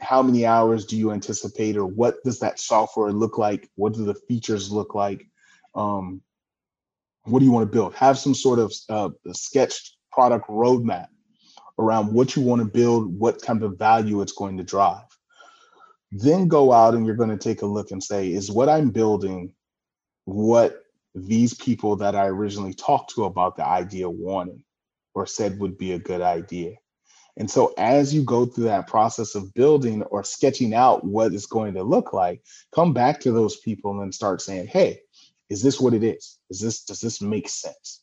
[0.00, 3.68] how many hours do you anticipate, or what does that software look like?
[3.74, 5.26] What do the features look like?
[5.74, 6.22] Um,
[7.24, 7.94] what do you want to build?
[7.94, 11.08] Have some sort of uh, sketched product roadmap
[11.78, 15.04] around what you want to build, what kind of value it's going to drive.
[16.12, 18.90] Then go out and you're going to take a look and say, is what I'm
[18.90, 19.52] building
[20.24, 20.82] what
[21.14, 24.62] these people that I originally talked to about the idea wanted?
[25.14, 26.76] Or said would be a good idea.
[27.36, 31.46] And so, as you go through that process of building or sketching out what it's
[31.46, 32.42] going to look like,
[32.74, 35.00] come back to those people and start saying, "Hey,
[35.48, 36.38] is this what it is?
[36.50, 38.02] Is this does this make sense?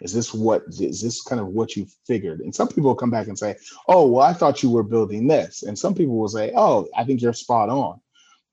[0.00, 3.10] Is this what is this kind of what you figured?" And some people will come
[3.10, 3.56] back and say,
[3.88, 7.04] "Oh, well, I thought you were building this," and some people will say, "Oh, I
[7.04, 8.00] think you're spot on,"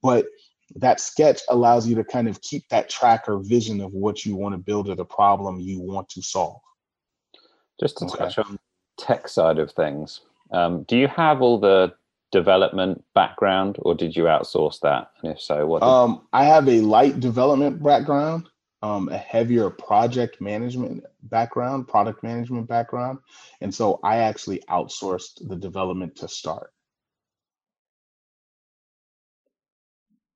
[0.01, 0.25] but
[0.75, 4.35] that sketch allows you to kind of keep that track or vision of what you
[4.35, 6.61] want to build or the problem you want to solve.
[7.79, 8.17] Just to okay.
[8.17, 8.57] touch on
[8.97, 10.21] tech side of things,
[10.51, 11.93] um, do you have all the
[12.31, 15.11] development background, or did you outsource that?
[15.21, 15.81] And if so, what?
[15.81, 15.87] Did...
[15.87, 18.47] Um, I have a light development background,
[18.81, 23.19] um, a heavier project management background, product management background,
[23.61, 26.71] and so I actually outsourced the development to start.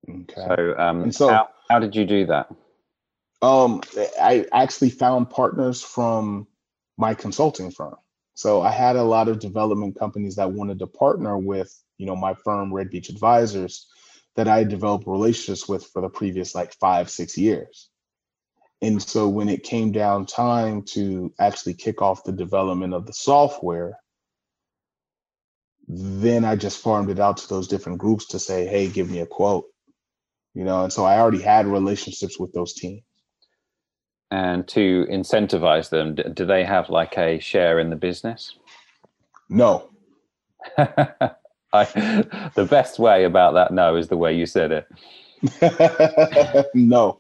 [0.10, 0.48] Okay.
[0.48, 2.50] So, um, and so how, how did you do that?
[3.42, 3.82] Um,
[4.20, 6.48] I actually found partners from
[7.00, 7.96] my consulting firm.
[8.34, 12.16] So I had a lot of development companies that wanted to partner with, you know,
[12.16, 13.88] my firm, Red Beach Advisors,
[14.36, 17.90] that I developed relationships with for the previous like five, six years.
[18.82, 23.14] And so when it came down time to actually kick off the development of the
[23.14, 23.98] software,
[25.88, 29.20] then I just farmed it out to those different groups to say, hey, give me
[29.20, 29.66] a quote.
[30.54, 33.04] You know, and so I already had relationships with those teams.
[34.32, 38.56] And to incentivize them, do they have like a share in the business?
[39.50, 39.90] No.
[40.78, 41.86] I,
[42.56, 46.68] the best way about that no is the way you said it.
[46.74, 47.20] no,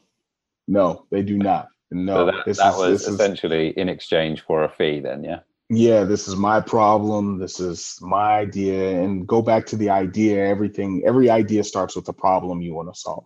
[0.67, 1.69] no, they do not.
[1.91, 5.39] No, so that, that is, was essentially is, in exchange for a fee, then, yeah.
[5.69, 7.37] Yeah, this is my problem.
[7.37, 10.45] This is my idea, and go back to the idea.
[10.47, 13.25] Everything, every idea starts with a problem you want to solve,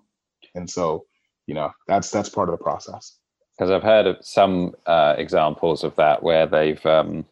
[0.54, 1.06] and so
[1.48, 3.18] you know that's that's part of the process.
[3.58, 7.26] Because I've heard of some uh, examples of that where they've um,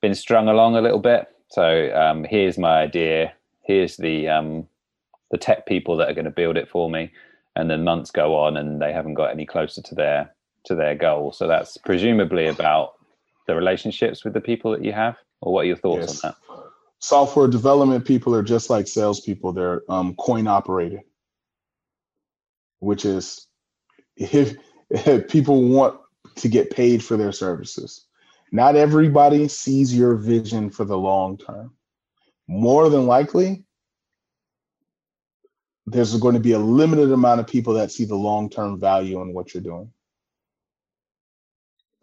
[0.00, 1.28] been strung along a little bit.
[1.48, 3.32] So um, here's my idea.
[3.62, 4.66] Here's the um,
[5.30, 7.12] the tech people that are going to build it for me,
[7.56, 10.34] and then months go on and they haven't got any closer to their
[10.64, 11.32] to their goal.
[11.32, 12.94] So that's presumably about
[13.46, 16.24] the relationships with the people that you have, or what are your thoughts yes.
[16.24, 16.64] on that?
[16.98, 21.00] Software development people are just like salespeople; they're um, coin operated,
[22.80, 23.46] which is
[24.16, 24.56] if, if
[25.28, 26.00] people want
[26.36, 28.06] to get paid for their services.
[28.52, 31.72] Not everybody sees your vision for the long term.
[32.46, 33.64] More than likely,
[35.86, 39.20] there's going to be a limited amount of people that see the long term value
[39.22, 39.90] in what you're doing.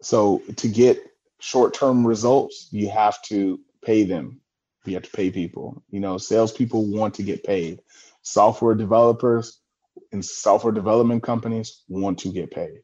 [0.02, 1.00] So to get
[1.40, 4.40] short term results, you have to pay them.
[4.84, 5.82] You have to pay people.
[5.90, 7.80] You know, salespeople want to get paid.
[8.22, 9.61] Software developers
[10.12, 12.80] and software development companies want to get paid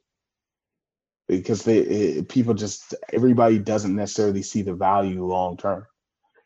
[1.28, 5.86] because they it, people just everybody doesn't necessarily see the value long term.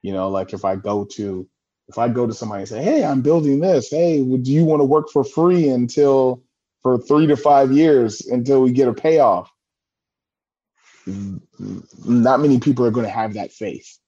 [0.02, 1.48] You know, like if I go to
[1.88, 3.90] if I go to somebody and say, "Hey, I'm building this.
[3.90, 6.42] Hey, would you want to work for free until
[6.82, 9.50] for three to five years until we get a payoff?"
[11.06, 13.98] Not many people are going to have that faith.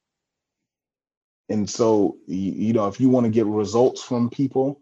[1.49, 4.81] And so, you know, if you want to get results from people,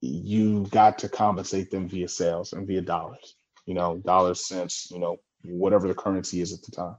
[0.00, 3.36] you got to compensate them via sales and via dollars.
[3.66, 6.96] You know, dollars, cents, you know, whatever the currency is at the time.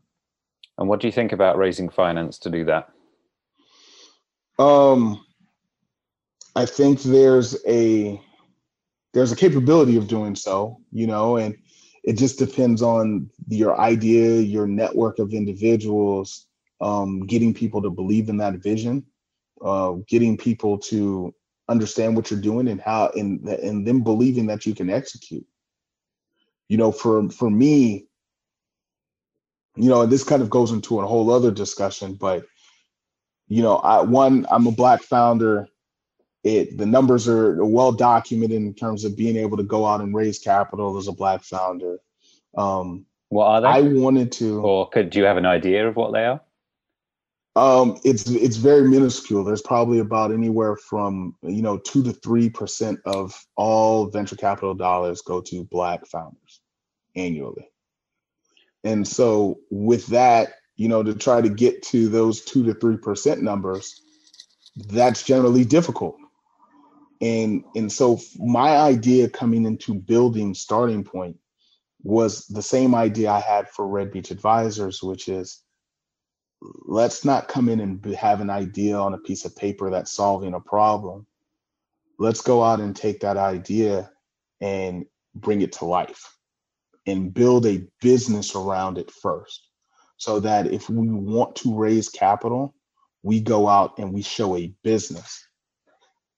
[0.78, 2.90] And what do you think about raising finance to do that?
[4.60, 5.24] Um,
[6.56, 8.20] I think there's a
[9.14, 11.56] there's a capability of doing so, you know, and
[12.04, 16.48] it just depends on your idea, your network of individuals,
[16.82, 19.06] um, getting people to believe in that vision,
[19.64, 21.34] uh, getting people to
[21.70, 25.46] understand what you're doing and how, and and them believing that you can execute.
[26.70, 28.08] You know, for for me,
[29.76, 32.46] you know, and this kind of goes into a whole other discussion, but
[33.48, 35.68] you know, I one, I'm a black founder.
[36.44, 40.16] It the numbers are well documented in terms of being able to go out and
[40.16, 41.98] raise capital as a black founder.
[42.58, 43.68] Um, what are they?
[43.68, 44.62] I wanted to.
[44.62, 46.42] Or could do you have an idea of what they are?
[47.58, 49.44] Um, it's it's very minuscule.
[49.44, 54.76] There's probably about anywhere from you know two to three percent of all venture capital
[54.76, 56.62] dollars go to Black founders
[57.16, 57.68] annually,
[58.84, 62.98] and so with that, you know, to try to get to those two to three
[62.98, 64.04] percent numbers,
[64.76, 66.16] that's generally difficult.
[67.22, 71.38] And and so my idea coming into building starting point
[72.04, 75.64] was the same idea I had for Red Beach Advisors, which is
[76.62, 80.54] let's not come in and have an idea on a piece of paper that's solving
[80.54, 81.26] a problem.
[82.20, 84.12] Let's go out and take that idea
[84.60, 85.06] and
[85.36, 86.24] bring it to life
[87.06, 89.70] and build a business around it first
[90.18, 92.74] so that if we want to raise capital,
[93.22, 95.48] we go out and we show a business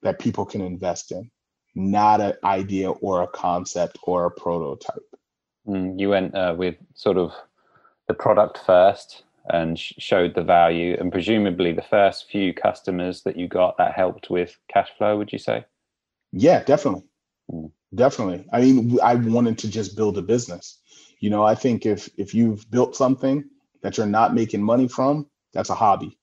[0.01, 1.29] that people can invest in,
[1.75, 5.03] not an idea or a concept or a prototype.
[5.67, 7.31] Mm, you went uh, with sort of
[8.07, 13.37] the product first and sh- showed the value, and presumably the first few customers that
[13.37, 15.17] you got that helped with cash flow.
[15.17, 15.65] Would you say?
[16.31, 17.03] Yeah, definitely,
[17.51, 17.71] mm.
[17.93, 18.45] definitely.
[18.53, 20.79] I mean, I wanted to just build a business.
[21.19, 23.43] You know, I think if if you've built something
[23.81, 26.17] that you're not making money from, that's a hobby.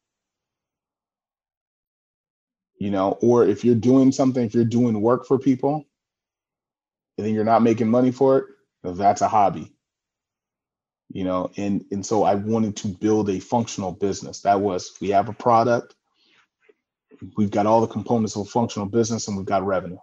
[2.78, 5.84] You know, or if you're doing something, if you're doing work for people,
[7.16, 8.44] and then you're not making money for it,
[8.82, 9.75] that's a hobby.
[11.10, 14.40] You know, and and so I wanted to build a functional business.
[14.42, 15.94] That was we have a product,
[17.36, 19.98] we've got all the components of a functional business, and we've got revenue.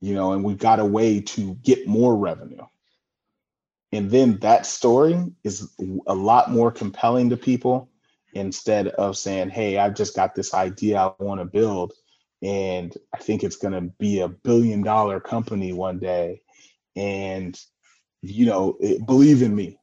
[0.00, 2.64] You know, and we've got a way to get more revenue
[3.92, 5.70] and then that story is
[6.06, 7.88] a lot more compelling to people
[8.34, 11.92] instead of saying, Hey, I've just got this idea I want to build.
[12.42, 16.42] And I think it's going to be a billion dollar company one day.
[16.94, 17.58] And,
[18.22, 19.78] you know, it, believe in me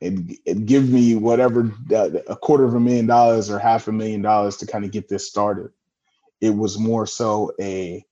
[0.00, 3.92] and, and give me whatever uh, a quarter of a million dollars or half a
[3.92, 5.70] million dollars to kind of get this started.
[6.40, 8.04] It was more so a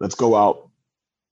[0.00, 0.68] let's go out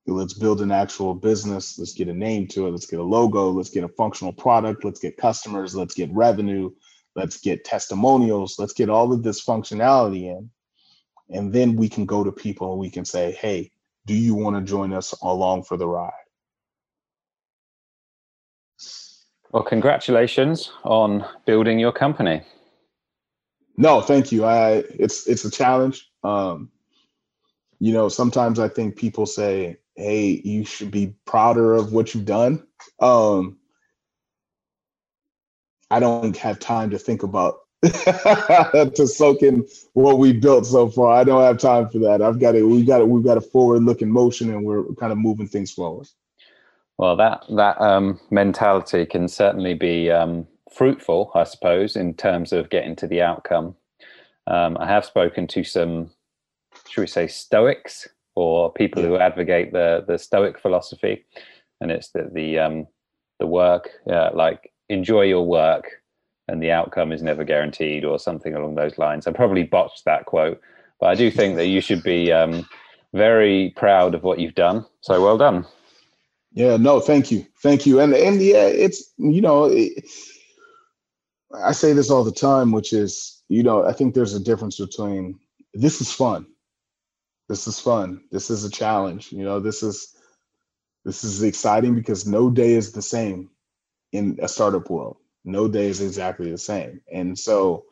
[0.07, 3.51] let's build an actual business let's get a name to it let's get a logo
[3.51, 6.70] let's get a functional product let's get customers let's get revenue
[7.14, 10.51] let's get testimonials let's get all of this functionality in
[11.28, 13.70] and then we can go to people and we can say hey
[14.07, 16.12] do you want to join us along for the ride
[19.53, 22.42] well congratulations on building your company
[23.76, 26.70] no thank you i it's it's a challenge um
[27.78, 32.24] you know sometimes i think people say hey, you should be prouder of what you've
[32.24, 32.66] done.
[33.01, 33.59] Um,
[35.90, 41.12] I don't have time to think about to soak in what we built so far.
[41.12, 42.22] I don't have time for that.
[42.22, 42.62] I've got it.
[42.62, 43.09] We've got it.
[43.09, 46.09] We've got a forward looking motion, and we're kind of moving things forward.
[47.01, 52.68] Well, that that um, mentality can certainly be um, fruitful, I suppose, in terms of
[52.68, 53.74] getting to the outcome.
[54.46, 56.11] Um, I have spoken to some,
[56.90, 61.24] should we say, Stoics or people who advocate the the Stoic philosophy,
[61.80, 62.86] and it's that the um,
[63.38, 66.03] the work, uh, like enjoy your work,
[66.48, 69.26] and the outcome is never guaranteed, or something along those lines.
[69.26, 70.61] I probably botched that quote,
[71.01, 72.68] but I do think that you should be um,
[73.14, 74.84] very proud of what you've done.
[75.01, 75.64] So well done.
[76.53, 80.05] Yeah, no, thank you, thank you, and and yeah, it's you know, it,
[81.64, 84.78] I say this all the time, which is you know, I think there's a difference
[84.78, 85.38] between
[85.74, 86.46] this is fun
[87.48, 88.22] this is fun.
[88.30, 89.32] This is a challenge.
[89.32, 90.14] You know, this is
[91.05, 93.51] this is exciting because no day is the same
[94.12, 95.18] in a startup world.
[95.44, 97.03] No day is exactly the same.
[97.12, 97.86] And so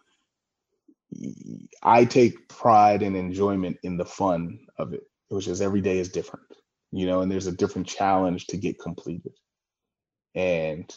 [1.83, 6.11] I take pride and enjoyment in the fun of it, which is every day is
[6.11, 6.47] different,
[6.93, 9.33] you know, and there's a different challenge to get completed.
[10.35, 10.95] And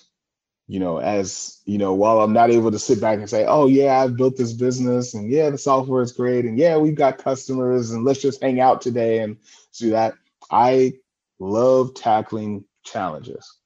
[0.67, 3.67] you know, as you know, while I'm not able to sit back and say, "Oh
[3.67, 7.17] yeah, I've built this business, and yeah, the software is great, and yeah, we've got
[7.17, 9.37] customers, and let's just hang out today and
[9.77, 10.13] do that,"
[10.49, 10.93] I
[11.39, 13.57] love tackling challenges.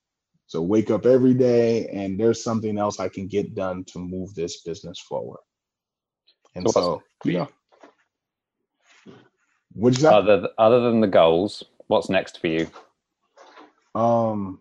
[0.48, 4.34] So wake up every day, and there's something else I can get done to move
[4.34, 5.42] this business forward.
[6.56, 7.04] And so, so
[9.92, 10.08] you say?
[10.08, 12.68] Other other than the goals, what's next for you?
[13.94, 14.60] Um,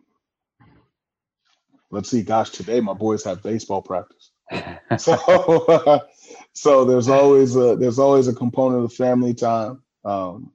[1.91, 4.31] let's see, gosh, today my boys have baseball practice.
[4.99, 6.01] so,
[6.53, 9.83] so there's always a there's always a component of family time.
[10.05, 10.53] Um,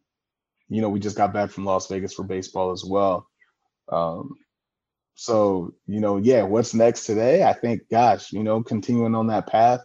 [0.69, 3.27] you know, we just got back from Las Vegas for baseball as well.
[3.91, 4.35] Um,
[5.15, 7.43] so you know, yeah, what's next today?
[7.43, 9.81] I think, gosh, you know, continuing on that path,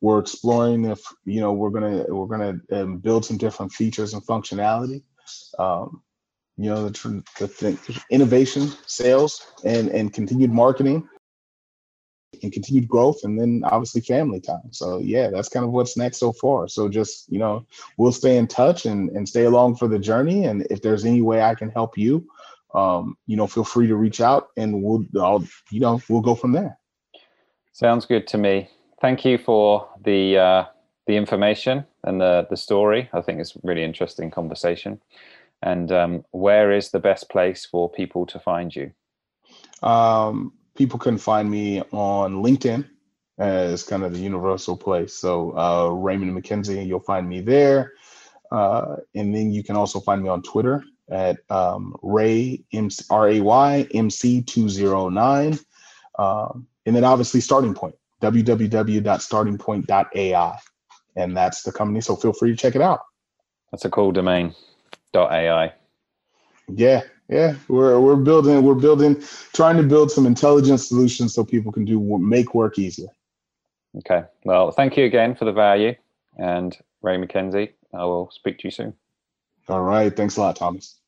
[0.00, 4.24] we're exploring if you know we're gonna we're gonna um, build some different features and
[4.24, 5.02] functionality.
[5.58, 6.02] Um,
[6.60, 7.78] you know the, the thing,
[8.10, 11.08] innovation sales and and continued marketing
[12.42, 14.70] and continued growth and then obviously family time.
[14.70, 16.68] So yeah that's kind of what's next so far.
[16.68, 17.64] So just you know
[17.96, 20.44] we'll stay in touch and and stay along for the journey.
[20.44, 22.26] And if there's any way i can help you
[22.72, 26.34] um you know feel free to reach out and we'll I'll, you know we'll go
[26.34, 26.78] from there.
[27.72, 28.68] Sounds good to me.
[29.00, 30.64] Thank you for the uh
[31.06, 33.08] the information and the the story.
[33.14, 35.00] I think it's really interesting conversation
[35.62, 38.92] and um, where is the best place for people to find you?
[39.82, 42.88] Um, people can find me on LinkedIn
[43.38, 45.14] as kind of the universal place.
[45.14, 47.92] So uh, Raymond McKenzie, you'll find me there.
[48.52, 52.62] Uh, and then you can also find me on Twitter at um, Ray
[53.10, 55.58] R A Y M C two zero nine,
[56.18, 60.58] um, and then obviously Starting Point www.startingpoint.ai,
[61.16, 62.00] and that's the company.
[62.00, 63.00] So feel free to check it out.
[63.70, 64.54] That's a cool domain.
[65.18, 65.72] AI.
[66.68, 71.72] Yeah, yeah, we're we're building we're building trying to build some intelligent solutions so people
[71.72, 73.08] can do make work easier.
[73.98, 74.22] Okay.
[74.44, 75.94] Well, thank you again for the value,
[76.38, 77.72] and Ray McKenzie.
[77.92, 78.94] I will speak to you soon.
[79.68, 80.14] All right.
[80.14, 80.99] Thanks a lot, Thomas.